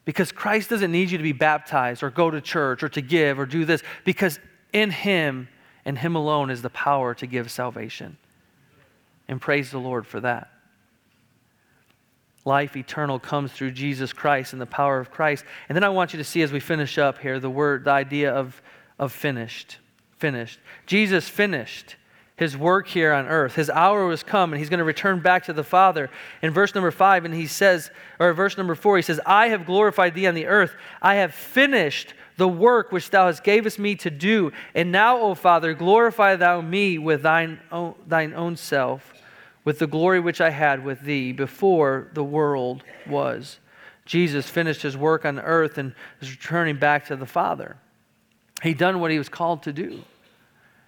because 0.05 0.33
Christ 0.33 0.71
doesn't 0.71 0.91
need 0.91 1.11
you 1.11 1.19
to 1.19 1.25
be 1.25 1.33
baptized 1.33 2.03
or 2.03 2.11
go 2.11 2.31
to 2.31 2.41
church 2.41 2.83
or 2.83 2.89
to 2.91 3.01
give 3.01 3.39
or 3.39 3.47
do 3.47 3.65
this, 3.65 3.83
because 4.05 4.39
in 4.73 4.91
Him 4.91 5.49
and 5.85 5.97
Him 5.97 6.17
alone 6.17 6.51
is 6.51 6.61
the 6.61 6.71
power 6.71 7.15
to 7.15 7.27
give 7.27 7.51
salvation. 7.51 8.19
And 9.29 9.41
praise 9.41 9.71
the 9.71 9.79
Lord 9.79 10.07
for 10.07 10.21
that 10.21 10.51
life 12.45 12.77
eternal 12.77 13.19
comes 13.19 13.53
through 13.53 13.73
Jesus 13.73 14.13
Christ 14.13 14.53
and 14.53 14.63
the 14.63 14.67
power 14.67 14.99
of 14.99 15.11
Christ. 15.11 15.45
And 15.69 15.77
then 15.77 15.85
I 15.85 15.89
want 15.89 16.13
you 16.13 16.19
to 16.19 16.25
see 16.25 16.43
as 16.43 16.53
we 16.53 16.61
finish 16.61 16.99
up 16.99 17.19
here 17.19 17.39
the 17.39 17.51
word, 17.51 17.85
the 17.85 17.91
idea 17.91 18.33
of, 18.33 18.61
of 18.99 19.13
finished. 19.13 19.79
Finished. 20.17 20.59
Jesus 20.87 21.29
finished 21.29 21.97
his 22.37 22.57
work 22.57 22.87
here 22.87 23.13
on 23.13 23.27
earth. 23.27 23.57
His 23.57 23.69
hour 23.69 24.07
was 24.07 24.23
come, 24.23 24.53
and 24.53 24.61
he's 24.61 24.69
going 24.69 24.79
to 24.79 24.85
return 24.85 25.21
back 25.21 25.45
to 25.45 25.53
the 25.53 25.65
Father. 25.65 26.09
In 26.41 26.53
verse 26.53 26.75
number 26.75 26.93
five, 26.93 27.25
and 27.25 27.35
he 27.35 27.47
says, 27.49 27.91
or 28.21 28.33
verse 28.33 28.57
number 28.57 28.77
four, 28.77 28.97
he 28.97 29.03
says, 29.03 29.21
I 29.27 29.49
have 29.49 29.67
glorified 29.67 30.15
thee 30.15 30.29
on 30.29 30.35
the 30.35 30.47
earth. 30.47 30.73
I 31.03 31.17
have 31.17 31.35
finished 31.35 32.15
the 32.37 32.49
work 32.49 32.93
which 32.93 33.11
thou 33.11 33.27
hast 33.27 33.43
gavest 33.43 33.81
me 33.81 33.97
to 33.97 34.11
do. 34.11 34.53
And 34.73 34.93
now, 34.93 35.19
O 35.19 35.35
Father, 35.35 35.75
glorify 35.75 36.37
thou 36.37 36.61
me 36.61 36.97
with 36.97 37.23
thine 37.23 37.59
own, 37.73 37.97
thine 38.07 38.33
own 38.33 38.57
self 38.57 39.18
with 39.65 39.79
the 39.79 39.87
glory 39.87 40.21
which 40.21 40.41
I 40.41 40.51
had 40.51 40.85
with 40.85 41.03
thee 41.03 41.33
before 41.33 42.09
the 42.15 42.25
world 42.25 42.85
was. 43.07 43.59
Jesus 44.05 44.49
finished 44.49 44.83
his 44.83 44.97
work 44.97 45.25
on 45.25 45.39
earth 45.39 45.77
and 45.77 45.95
is 46.21 46.31
returning 46.31 46.77
back 46.77 47.07
to 47.07 47.17
the 47.17 47.27
Father. 47.27 47.77
He 48.63 48.75
done 48.75 49.01
what 49.01 49.11
he 49.11 49.19
was 49.19 49.29
called 49.29 49.63
to 49.65 49.73
do. 49.73 50.05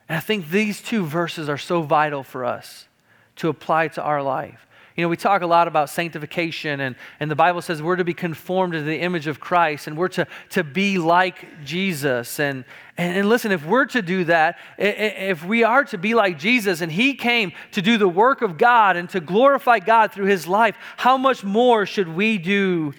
And 0.08 0.16
I 0.16 0.20
think 0.20 0.48
these 0.48 0.80
two 0.80 1.04
verses 1.04 1.48
are 1.48 1.58
so 1.58 1.82
vital 1.82 2.22
for 2.22 2.44
us 2.44 2.88
to 3.36 3.48
apply 3.48 3.88
to 3.88 4.02
our 4.02 4.22
life. 4.22 4.66
You 4.96 5.04
know, 5.04 5.08
we 5.08 5.16
talk 5.16 5.42
a 5.42 5.46
lot 5.46 5.68
about 5.68 5.88
sanctification, 5.88 6.80
and, 6.80 6.96
and 7.20 7.30
the 7.30 7.36
Bible 7.36 7.62
says 7.62 7.80
we're 7.80 7.96
to 7.96 8.04
be 8.04 8.14
conformed 8.14 8.72
to 8.72 8.82
the 8.82 8.98
image 8.98 9.26
of 9.26 9.38
Christ, 9.38 9.86
and 9.86 9.96
we're 9.96 10.08
to, 10.08 10.26
to 10.50 10.64
be 10.64 10.98
like 10.98 11.64
Jesus. 11.64 12.40
And, 12.40 12.64
and, 12.96 13.18
and 13.18 13.28
listen, 13.28 13.52
if 13.52 13.64
we're 13.64 13.86
to 13.86 14.02
do 14.02 14.24
that, 14.24 14.58
if 14.78 15.44
we 15.44 15.62
are 15.62 15.84
to 15.84 15.98
be 15.98 16.14
like 16.14 16.38
Jesus, 16.38 16.80
and 16.80 16.90
He 16.90 17.14
came 17.14 17.52
to 17.72 17.82
do 17.82 17.98
the 17.98 18.08
work 18.08 18.42
of 18.42 18.58
God 18.58 18.96
and 18.96 19.08
to 19.10 19.20
glorify 19.20 19.78
God 19.78 20.12
through 20.12 20.26
His 20.26 20.46
life, 20.46 20.76
how 20.96 21.16
much 21.16 21.44
more 21.44 21.86
should 21.86 22.08
we 22.08 22.36
do 22.36 22.92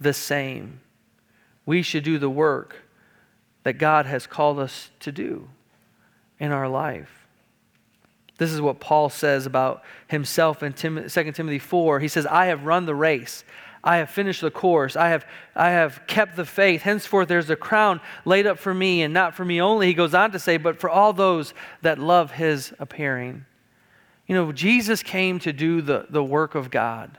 the 0.00 0.12
same? 0.12 0.80
We 1.64 1.82
should 1.82 2.04
do 2.04 2.18
the 2.18 2.30
work 2.30 2.76
that 3.62 3.74
God 3.74 4.06
has 4.06 4.26
called 4.26 4.58
us 4.58 4.90
to 5.00 5.12
do 5.12 5.48
in 6.38 6.52
our 6.52 6.68
life. 6.68 7.25
This 8.38 8.52
is 8.52 8.60
what 8.60 8.80
Paul 8.80 9.08
says 9.08 9.46
about 9.46 9.82
himself 10.08 10.62
in 10.62 10.72
Tim- 10.72 11.08
2 11.08 11.32
Timothy 11.32 11.58
4. 11.58 12.00
He 12.00 12.08
says, 12.08 12.26
I 12.26 12.46
have 12.46 12.64
run 12.64 12.86
the 12.86 12.94
race. 12.94 13.44
I 13.82 13.98
have 13.98 14.10
finished 14.10 14.40
the 14.40 14.50
course. 14.50 14.96
I 14.96 15.08
have, 15.10 15.24
I 15.54 15.70
have 15.70 16.02
kept 16.06 16.36
the 16.36 16.44
faith. 16.44 16.82
Henceforth, 16.82 17.28
there's 17.28 17.48
a 17.50 17.56
crown 17.56 18.00
laid 18.24 18.46
up 18.46 18.58
for 18.58 18.74
me, 18.74 19.02
and 19.02 19.14
not 19.14 19.34
for 19.34 19.44
me 19.44 19.60
only, 19.60 19.86
he 19.86 19.94
goes 19.94 20.12
on 20.12 20.32
to 20.32 20.38
say, 20.38 20.56
but 20.56 20.80
for 20.80 20.90
all 20.90 21.12
those 21.12 21.54
that 21.82 21.98
love 21.98 22.32
his 22.32 22.74
appearing. 22.78 23.46
You 24.26 24.34
know, 24.34 24.52
Jesus 24.52 25.02
came 25.02 25.38
to 25.38 25.52
do 25.52 25.80
the, 25.80 26.06
the 26.10 26.24
work 26.24 26.54
of 26.54 26.70
God. 26.70 27.18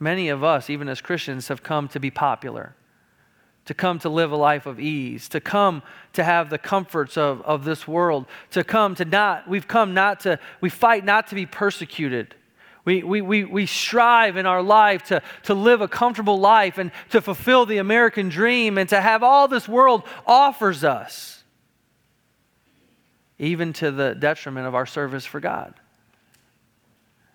Many 0.00 0.30
of 0.30 0.42
us, 0.42 0.70
even 0.70 0.88
as 0.88 1.00
Christians, 1.00 1.48
have 1.48 1.62
come 1.62 1.86
to 1.88 2.00
be 2.00 2.10
popular 2.10 2.74
to 3.66 3.74
come 3.74 3.98
to 4.00 4.08
live 4.08 4.30
a 4.30 4.36
life 4.36 4.66
of 4.66 4.78
ease, 4.78 5.28
to 5.30 5.40
come 5.40 5.82
to 6.12 6.22
have 6.22 6.50
the 6.50 6.58
comforts 6.58 7.16
of, 7.16 7.40
of 7.42 7.64
this 7.64 7.88
world, 7.88 8.26
to 8.50 8.62
come 8.62 8.94
to 8.94 9.04
not, 9.04 9.48
we've 9.48 9.66
come 9.66 9.94
not 9.94 10.20
to, 10.20 10.38
we 10.60 10.68
fight 10.68 11.04
not 11.04 11.28
to 11.28 11.34
be 11.34 11.46
persecuted. 11.46 12.34
We, 12.84 13.02
we, 13.02 13.22
we, 13.22 13.44
we 13.44 13.64
strive 13.64 14.36
in 14.36 14.44
our 14.44 14.62
life 14.62 15.04
to, 15.04 15.22
to 15.44 15.54
live 15.54 15.80
a 15.80 15.88
comfortable 15.88 16.38
life 16.38 16.76
and 16.76 16.92
to 17.10 17.22
fulfill 17.22 17.64
the 17.64 17.78
American 17.78 18.28
dream 18.28 18.76
and 18.76 18.88
to 18.90 19.00
have 19.00 19.22
all 19.22 19.48
this 19.48 19.66
world 19.66 20.02
offers 20.26 20.84
us, 20.84 21.42
even 23.38 23.72
to 23.74 23.90
the 23.90 24.14
detriment 24.14 24.66
of 24.66 24.74
our 24.74 24.84
service 24.84 25.24
for 25.24 25.40
God. 25.40 25.74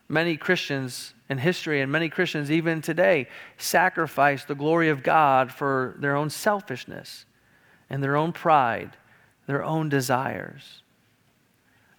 Many 0.10 0.38
Christians 0.38 1.13
in 1.30 1.38
history, 1.38 1.82
and 1.82 1.91
many 1.91 2.10
Christians 2.10 2.50
even 2.50 2.82
today, 2.82 3.28
sacrifice 3.58 4.43
the 4.43 4.56
glory 4.56 4.89
of 4.89 5.04
God 5.04 5.52
for 5.52 5.95
their 6.00 6.15
own 6.15 6.32
selfishness 6.32 7.26
and 7.91 8.04
their 8.04 8.17
own 8.17 8.34
pride, 8.34 8.98
their 9.45 9.63
own 9.63 9.88
desires. 9.88 10.82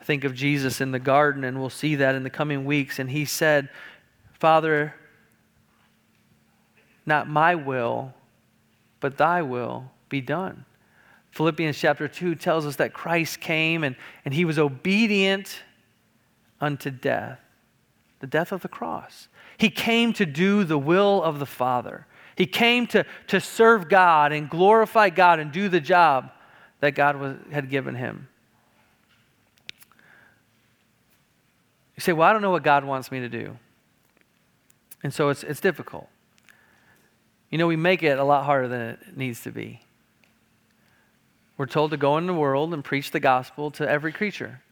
Think 0.02 0.24
of 0.24 0.34
Jesus 0.34 0.80
in 0.80 0.90
the 0.90 0.98
garden, 0.98 1.44
and 1.44 1.60
we'll 1.60 1.70
see 1.70 1.94
that 1.96 2.16
in 2.16 2.24
the 2.24 2.30
coming 2.30 2.64
weeks. 2.64 2.98
And 2.98 3.08
he 3.08 3.24
said, 3.24 3.68
Father, 4.32 4.94
not 7.06 7.28
my 7.28 7.54
will, 7.54 8.12
but 8.98 9.16
thy 9.16 9.42
will 9.42 9.92
be 10.08 10.20
done. 10.20 10.64
Philippians 11.30 11.78
chapter 11.78 12.08
2 12.08 12.34
tells 12.34 12.66
us 12.66 12.76
that 12.76 12.92
Christ 12.92 13.40
came 13.40 13.84
and, 13.84 13.94
and 14.24 14.34
he 14.34 14.44
was 14.44 14.58
obedient 14.58 15.62
unto 16.60 16.90
death 16.90 17.38
the 18.20 18.26
death 18.26 18.52
of 18.52 18.62
the 18.62 18.68
cross. 18.68 19.28
He 19.58 19.70
came 19.70 20.12
to 20.14 20.24
do 20.24 20.64
the 20.64 20.78
will 20.78 21.22
of 21.22 21.38
the 21.38 21.46
Father. 21.46 22.06
He 22.36 22.46
came 22.46 22.86
to, 22.88 23.04
to 23.26 23.40
serve 23.40 23.88
God 23.88 24.32
and 24.32 24.48
glorify 24.48 25.10
God 25.10 25.40
and 25.40 25.50
do 25.50 25.68
the 25.68 25.80
job 25.80 26.30
that 26.80 26.92
God 26.92 27.16
was, 27.16 27.36
had 27.50 27.68
given 27.68 27.94
him. 27.94 28.28
You 31.96 32.00
say, 32.00 32.12
Well, 32.12 32.28
I 32.28 32.32
don't 32.32 32.40
know 32.40 32.50
what 32.50 32.62
God 32.62 32.84
wants 32.84 33.10
me 33.10 33.20
to 33.20 33.28
do. 33.28 33.58
And 35.02 35.12
so 35.12 35.30
it's, 35.30 35.42
it's 35.42 35.60
difficult. 35.60 36.08
You 37.50 37.58
know, 37.58 37.66
we 37.66 37.76
make 37.76 38.02
it 38.02 38.18
a 38.18 38.24
lot 38.24 38.44
harder 38.44 38.68
than 38.68 38.80
it 38.80 39.16
needs 39.16 39.42
to 39.42 39.50
be. 39.50 39.80
We're 41.56 41.66
told 41.66 41.90
to 41.90 41.96
go 41.96 42.16
in 42.16 42.26
the 42.26 42.34
world 42.34 42.72
and 42.72 42.82
preach 42.82 43.10
the 43.10 43.20
gospel 43.20 43.70
to 43.72 43.88
every 43.88 44.12
creature. 44.12 44.62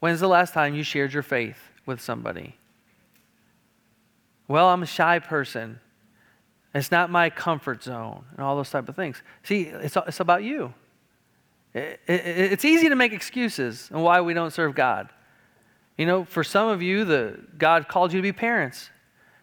When's 0.00 0.18
the 0.18 0.28
last 0.28 0.54
time 0.54 0.74
you 0.74 0.82
shared 0.82 1.12
your 1.12 1.22
faith 1.22 1.67
with 1.88 2.00
somebody? 2.00 2.54
Well, 4.46 4.68
I'm 4.68 4.84
a 4.84 4.86
shy 4.86 5.18
person. 5.18 5.80
It's 6.72 6.92
not 6.92 7.10
my 7.10 7.30
comfort 7.30 7.82
zone 7.82 8.24
and 8.30 8.40
all 8.40 8.54
those 8.54 8.70
type 8.70 8.88
of 8.88 8.94
things. 8.94 9.20
See, 9.42 9.62
it's, 9.62 9.96
it's 9.96 10.20
about 10.20 10.44
you. 10.44 10.72
It, 11.74 12.00
it, 12.06 12.52
it's 12.52 12.64
easy 12.64 12.88
to 12.88 12.94
make 12.94 13.12
excuses 13.12 13.88
and 13.92 14.02
why 14.02 14.20
we 14.20 14.34
don't 14.34 14.52
serve 14.52 14.74
God. 14.74 15.08
You 15.96 16.06
know, 16.06 16.24
for 16.24 16.44
some 16.44 16.68
of 16.68 16.80
you, 16.80 17.04
the, 17.04 17.40
God 17.58 17.88
called 17.88 18.12
you 18.12 18.18
to 18.20 18.22
be 18.22 18.32
parents. 18.32 18.90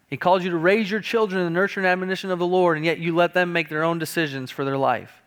He 0.08 0.18
called 0.18 0.44
you 0.44 0.52
to 0.52 0.58
raise 0.58 0.90
your 0.90 1.02
children 1.02 1.42
in 1.42 1.46
the 1.46 1.52
nurture 1.60 1.80
and 1.82 1.88
admonition 1.88 2.32
of 2.32 2.40
the 2.40 2.48
Lord, 2.48 2.78
and 2.78 2.86
yet 2.86 3.00
you 3.00 3.14
let 3.14 3.34
them 3.34 3.52
make 3.52 3.68
their 3.70 3.84
own 3.84 4.00
decisions 4.00 4.52
for 4.52 4.64
their 4.64 4.78
life. 4.78 5.22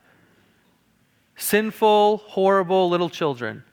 Sinful, 1.37 2.19
horrible 2.19 2.89
little 2.89 3.11
children. 3.11 3.65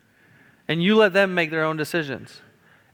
and 0.68 0.84
you 0.84 0.96
let 0.96 1.14
them 1.14 1.34
make 1.34 1.52
their 1.52 1.64
own 1.64 1.78
decisions. 1.78 2.42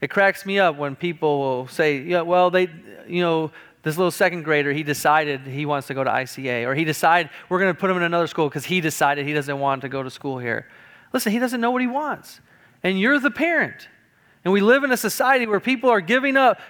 It 0.02 0.10
cracks 0.10 0.44
me 0.44 0.58
up 0.58 0.76
when 0.76 0.96
people 0.96 1.38
will 1.38 1.68
say, 1.68 2.00
yeah, 2.00 2.22
well, 2.22 2.50
they, 2.50 2.68
you 3.06 3.22
know, 3.22 3.52
this 3.84 3.96
little 3.96 4.10
second 4.10 4.42
grader, 4.42 4.72
he 4.72 4.82
decided 4.82 5.42
he 5.42 5.64
wants 5.64 5.86
to 5.86 5.94
go 5.94 6.02
to 6.02 6.10
ICA, 6.10 6.66
or 6.66 6.74
he 6.74 6.84
decided 6.84 7.30
we're 7.48 7.60
going 7.60 7.72
to 7.72 7.80
put 7.80 7.88
him 7.88 7.96
in 7.96 8.02
another 8.02 8.26
school 8.26 8.48
because 8.48 8.64
he 8.64 8.80
decided 8.80 9.24
he 9.26 9.32
doesn't 9.32 9.58
want 9.58 9.82
to 9.82 9.88
go 9.88 10.02
to 10.02 10.10
school 10.10 10.38
here. 10.38 10.66
Listen, 11.12 11.30
he 11.30 11.38
doesn't 11.38 11.60
know 11.60 11.70
what 11.70 11.80
he 11.80 11.86
wants. 11.86 12.40
And 12.82 12.98
you're 12.98 13.20
the 13.20 13.30
parent. 13.30 13.88
And 14.44 14.52
we 14.52 14.60
live 14.60 14.82
in 14.82 14.90
a 14.90 14.96
society 14.96 15.46
where 15.46 15.60
people 15.60 15.88
are 15.88 16.00
giving 16.00 16.36
up, 16.36 16.60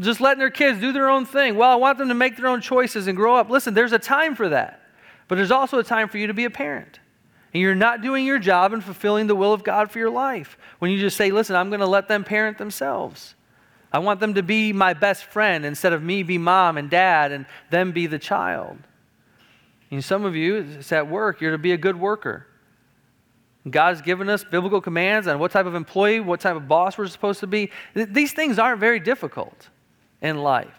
just 0.00 0.20
letting 0.20 0.40
their 0.40 0.50
kids 0.50 0.80
do 0.80 0.92
their 0.92 1.08
own 1.08 1.24
thing. 1.24 1.54
Well, 1.54 1.70
I 1.70 1.76
want 1.76 1.98
them 1.98 2.08
to 2.08 2.14
make 2.14 2.36
their 2.36 2.48
own 2.48 2.60
choices 2.60 3.06
and 3.06 3.16
grow 3.16 3.36
up. 3.36 3.48
Listen, 3.48 3.74
there's 3.74 3.92
a 3.92 3.98
time 3.98 4.34
for 4.34 4.48
that. 4.48 4.80
But 5.28 5.36
there's 5.36 5.52
also 5.52 5.78
a 5.78 5.84
time 5.84 6.08
for 6.08 6.18
you 6.18 6.26
to 6.26 6.34
be 6.34 6.46
a 6.46 6.50
parent. 6.50 6.98
And 7.52 7.60
you're 7.60 7.74
not 7.74 8.00
doing 8.00 8.24
your 8.24 8.38
job 8.38 8.72
and 8.72 8.82
fulfilling 8.82 9.26
the 9.26 9.34
will 9.34 9.52
of 9.52 9.62
God 9.62 9.90
for 9.90 9.98
your 9.98 10.10
life 10.10 10.56
when 10.78 10.90
you 10.90 10.98
just 10.98 11.16
say, 11.16 11.30
listen, 11.30 11.54
I'm 11.54 11.68
going 11.68 11.80
to 11.80 11.86
let 11.86 12.08
them 12.08 12.24
parent 12.24 12.58
themselves. 12.58 13.34
I 13.92 13.98
want 13.98 14.20
them 14.20 14.34
to 14.34 14.42
be 14.42 14.72
my 14.72 14.94
best 14.94 15.24
friend 15.24 15.66
instead 15.66 15.92
of 15.92 16.02
me 16.02 16.22
be 16.22 16.38
mom 16.38 16.78
and 16.78 16.88
dad 16.88 17.30
and 17.30 17.44
them 17.70 17.92
be 17.92 18.06
the 18.06 18.18
child. 18.18 18.78
And 19.90 20.02
some 20.02 20.24
of 20.24 20.34
you, 20.34 20.56
it's 20.78 20.90
at 20.92 21.08
work, 21.08 21.42
you're 21.42 21.52
to 21.52 21.58
be 21.58 21.72
a 21.72 21.76
good 21.76 22.00
worker. 22.00 22.46
God's 23.68 24.00
given 24.00 24.28
us 24.30 24.42
biblical 24.42 24.80
commands 24.80 25.28
on 25.28 25.38
what 25.38 25.50
type 25.50 25.66
of 25.66 25.74
employee, 25.74 26.20
what 26.20 26.40
type 26.40 26.56
of 26.56 26.66
boss 26.66 26.96
we're 26.96 27.06
supposed 27.06 27.40
to 27.40 27.46
be. 27.46 27.70
These 27.94 28.32
things 28.32 28.58
aren't 28.58 28.80
very 28.80 28.98
difficult 28.98 29.68
in 30.22 30.38
life. 30.38 30.74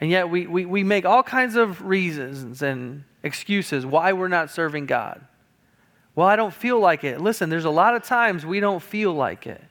And 0.00 0.10
yet 0.10 0.28
we, 0.28 0.46
we, 0.46 0.66
we 0.66 0.84
make 0.84 1.04
all 1.04 1.22
kinds 1.22 1.56
of 1.56 1.82
reasons 1.82 2.62
and 2.62 3.04
excuses 3.22 3.86
why 3.86 4.12
we're 4.12 4.28
not 4.28 4.50
serving 4.50 4.86
God. 4.86 5.24
Well, 6.14 6.26
I 6.26 6.36
don't 6.36 6.52
feel 6.52 6.78
like 6.78 7.04
it. 7.04 7.20
Listen, 7.20 7.50
there's 7.50 7.64
a 7.64 7.70
lot 7.70 7.94
of 7.94 8.02
times 8.02 8.44
we 8.44 8.60
don't 8.60 8.82
feel 8.82 9.12
like 9.12 9.46
it. 9.46 9.62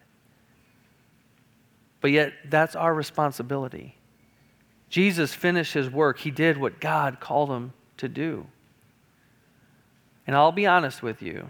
But 2.02 2.12
yet, 2.12 2.34
that's 2.50 2.76
our 2.76 2.94
responsibility. 2.94 3.98
Jesus 4.90 5.34
finished 5.34 5.74
his 5.74 5.90
work, 5.90 6.20
he 6.20 6.32
did 6.32 6.58
what 6.58 6.80
God 6.80 7.20
called 7.20 7.50
him 7.50 7.74
to 7.98 8.08
do. 8.08 8.46
And 10.28 10.36
I'll 10.36 10.52
be 10.52 10.66
honest 10.66 11.04
with 11.04 11.22
you 11.22 11.50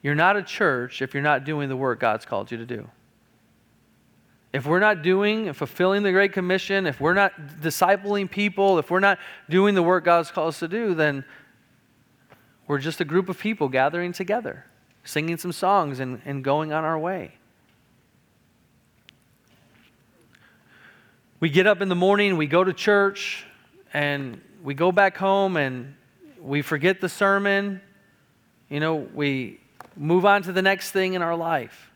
you're 0.00 0.14
not 0.14 0.36
a 0.36 0.42
church 0.42 1.02
if 1.02 1.12
you're 1.12 1.22
not 1.22 1.44
doing 1.44 1.68
the 1.68 1.76
work 1.76 2.00
God's 2.00 2.24
called 2.24 2.50
you 2.50 2.58
to 2.58 2.66
do. 2.66 2.88
If 4.52 4.64
we're 4.64 4.80
not 4.80 5.02
doing 5.02 5.48
and 5.48 5.56
fulfilling 5.56 6.02
the 6.02 6.12
Great 6.12 6.32
Commission, 6.32 6.86
if 6.86 7.00
we're 7.00 7.14
not 7.14 7.32
discipling 7.60 8.30
people, 8.30 8.78
if 8.78 8.90
we're 8.90 9.00
not 9.00 9.18
doing 9.48 9.74
the 9.74 9.82
work 9.82 10.04
God's 10.04 10.30
called 10.30 10.48
us 10.48 10.58
to 10.60 10.68
do, 10.68 10.94
then 10.94 11.24
we're 12.66 12.78
just 12.78 13.00
a 13.00 13.04
group 13.04 13.28
of 13.28 13.38
people 13.38 13.68
gathering 13.68 14.12
together, 14.12 14.64
singing 15.04 15.36
some 15.36 15.52
songs 15.52 16.00
and, 16.00 16.22
and 16.24 16.42
going 16.42 16.72
on 16.72 16.84
our 16.84 16.98
way. 16.98 17.34
We 21.40 21.50
get 21.50 21.66
up 21.66 21.82
in 21.82 21.88
the 21.88 21.94
morning, 21.94 22.36
we 22.36 22.46
go 22.46 22.64
to 22.64 22.72
church, 22.72 23.46
and 23.92 24.40
we 24.62 24.74
go 24.74 24.90
back 24.90 25.16
home 25.16 25.56
and 25.56 25.94
we 26.40 26.62
forget 26.62 27.00
the 27.00 27.08
sermon. 27.08 27.80
You 28.68 28.80
know, 28.80 28.96
we 28.96 29.60
move 29.96 30.24
on 30.24 30.42
to 30.42 30.52
the 30.52 30.62
next 30.62 30.90
thing 30.90 31.14
in 31.14 31.22
our 31.22 31.36
life. 31.36 31.87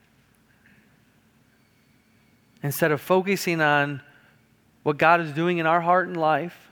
Instead 2.63 2.93
of 2.93 3.01
focusing 3.01 3.61
on 3.61 4.01
what 4.83 4.99
God 4.99 5.21
is 5.21 5.33
doing 5.33 5.59
in 5.59 5.67
our 5.67 5.81
heart 5.81 6.09
and 6.09 6.17
life, 6.17 6.71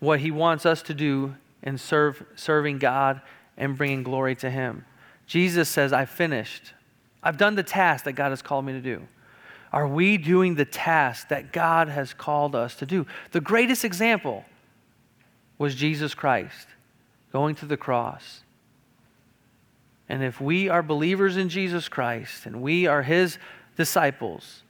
what 0.00 0.20
He 0.20 0.30
wants 0.30 0.66
us 0.66 0.82
to 0.82 0.94
do 0.94 1.34
in 1.62 1.78
serve, 1.78 2.24
serving 2.36 2.78
God 2.78 3.20
and 3.56 3.76
bringing 3.76 4.02
glory 4.02 4.36
to 4.36 4.50
Him. 4.50 4.84
Jesus 5.26 5.68
says, 5.68 5.92
I 5.92 6.04
finished. 6.04 6.72
I've 7.22 7.36
done 7.36 7.56
the 7.56 7.62
task 7.62 8.04
that 8.04 8.12
God 8.12 8.30
has 8.30 8.42
called 8.42 8.64
me 8.64 8.72
to 8.72 8.80
do. 8.80 9.02
Are 9.72 9.88
we 9.88 10.16
doing 10.16 10.54
the 10.54 10.64
task 10.64 11.28
that 11.28 11.52
God 11.52 11.88
has 11.88 12.14
called 12.14 12.54
us 12.54 12.76
to 12.76 12.86
do? 12.86 13.06
The 13.32 13.40
greatest 13.40 13.84
example 13.84 14.44
was 15.58 15.74
Jesus 15.74 16.14
Christ 16.14 16.68
going 17.32 17.54
to 17.56 17.66
the 17.66 17.76
cross. 17.76 18.42
And 20.08 20.22
if 20.22 20.40
we 20.40 20.68
are 20.68 20.82
believers 20.82 21.36
in 21.36 21.48
Jesus 21.48 21.88
Christ 21.88 22.46
and 22.46 22.62
we 22.62 22.86
are 22.86 23.02
his 23.02 23.38
disciples, 23.76 24.62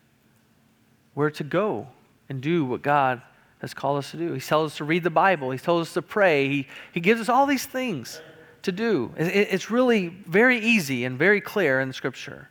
we're 1.17 1.31
to 1.31 1.43
go 1.43 1.89
and 2.29 2.41
do 2.41 2.65
what 2.65 2.83
God 2.83 3.21
has 3.61 3.75
called 3.75 3.99
us 3.99 4.13
to 4.13 4.17
do. 4.17 4.33
He 4.35 4.41
tells 4.41 4.73
us 4.73 4.77
to 4.77 4.85
read 4.85 5.03
the 5.03 5.11
Bible, 5.11 5.51
He 5.51 5.59
tells 5.59 5.89
us 5.89 5.95
to 5.95 6.03
pray, 6.03 6.49
He, 6.49 6.69
he 6.93 7.01
gives 7.01 7.21
us 7.21 7.29
all 7.29 7.47
these 7.47 7.67
things 7.67 8.21
to 8.63 8.71
do. 8.71 9.13
It, 9.17 9.49
it's 9.51 9.71
really 9.71 10.09
very 10.09 10.61
easy 10.61 11.05
and 11.05 11.19
very 11.19 11.41
clear 11.41 11.81
in 11.81 11.93
Scripture. 11.93 12.51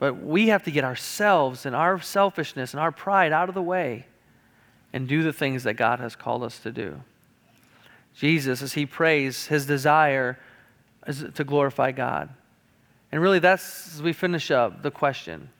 But 0.00 0.22
we 0.22 0.48
have 0.48 0.62
to 0.64 0.70
get 0.70 0.82
ourselves 0.82 1.66
and 1.66 1.76
our 1.76 2.00
selfishness 2.00 2.72
and 2.72 2.80
our 2.80 2.90
pride 2.90 3.32
out 3.32 3.48
of 3.50 3.54
the 3.54 3.62
way 3.62 4.06
and 4.92 5.06
do 5.06 5.22
the 5.22 5.32
things 5.32 5.64
that 5.64 5.74
God 5.74 6.00
has 6.00 6.16
called 6.16 6.42
us 6.42 6.58
to 6.60 6.72
do. 6.72 7.02
Jesus, 8.14 8.62
as 8.62 8.72
he 8.72 8.86
prays, 8.86 9.46
his 9.46 9.66
desire 9.66 10.38
is 11.06 11.24
to 11.34 11.44
glorify 11.44 11.92
God. 11.92 12.30
And 13.12 13.20
really, 13.20 13.38
that's, 13.38 13.94
as 13.94 14.02
we 14.02 14.12
finish 14.12 14.50
up, 14.50 14.82
the 14.82 14.90
question 14.90 15.50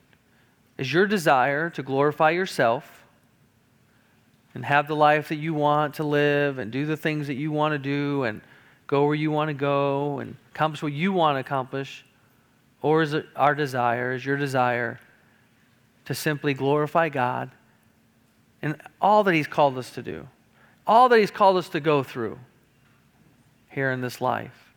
Is 0.77 0.91
your 0.91 1.05
desire 1.05 1.69
to 1.71 1.83
glorify 1.83 2.31
yourself 2.31 3.05
and 4.53 4.65
have 4.65 4.87
the 4.87 4.95
life 4.95 5.29
that 5.29 5.35
you 5.35 5.53
want 5.53 5.95
to 5.95 6.03
live 6.03 6.57
and 6.57 6.71
do 6.71 6.85
the 6.85 6.97
things 6.97 7.27
that 7.27 7.35
you 7.35 7.51
want 7.51 7.73
to 7.73 7.77
do 7.77 8.23
and 8.23 8.41
go 8.87 9.05
where 9.05 9.15
you 9.15 9.31
want 9.31 9.49
to 9.49 9.53
go 9.53 10.19
and 10.19 10.35
accomplish 10.53 10.83
what 10.83 10.93
you 10.93 11.13
want 11.13 11.35
to 11.35 11.39
accomplish? 11.39 12.05
Or 12.81 13.01
is 13.01 13.13
it 13.13 13.25
our 13.35 13.55
desire, 13.55 14.13
is 14.13 14.25
your 14.25 14.37
desire 14.37 14.99
to 16.05 16.15
simply 16.15 16.53
glorify 16.53 17.09
God 17.09 17.51
and 18.61 18.75
all 18.99 19.23
that 19.23 19.33
He's 19.33 19.47
called 19.47 19.77
us 19.77 19.91
to 19.91 20.01
do, 20.01 20.27
all 20.85 21.09
that 21.09 21.19
He's 21.19 21.31
called 21.31 21.57
us 21.57 21.69
to 21.69 21.79
go 21.79 22.03
through 22.03 22.39
here 23.69 23.91
in 23.91 24.01
this 24.01 24.19
life? 24.19 24.70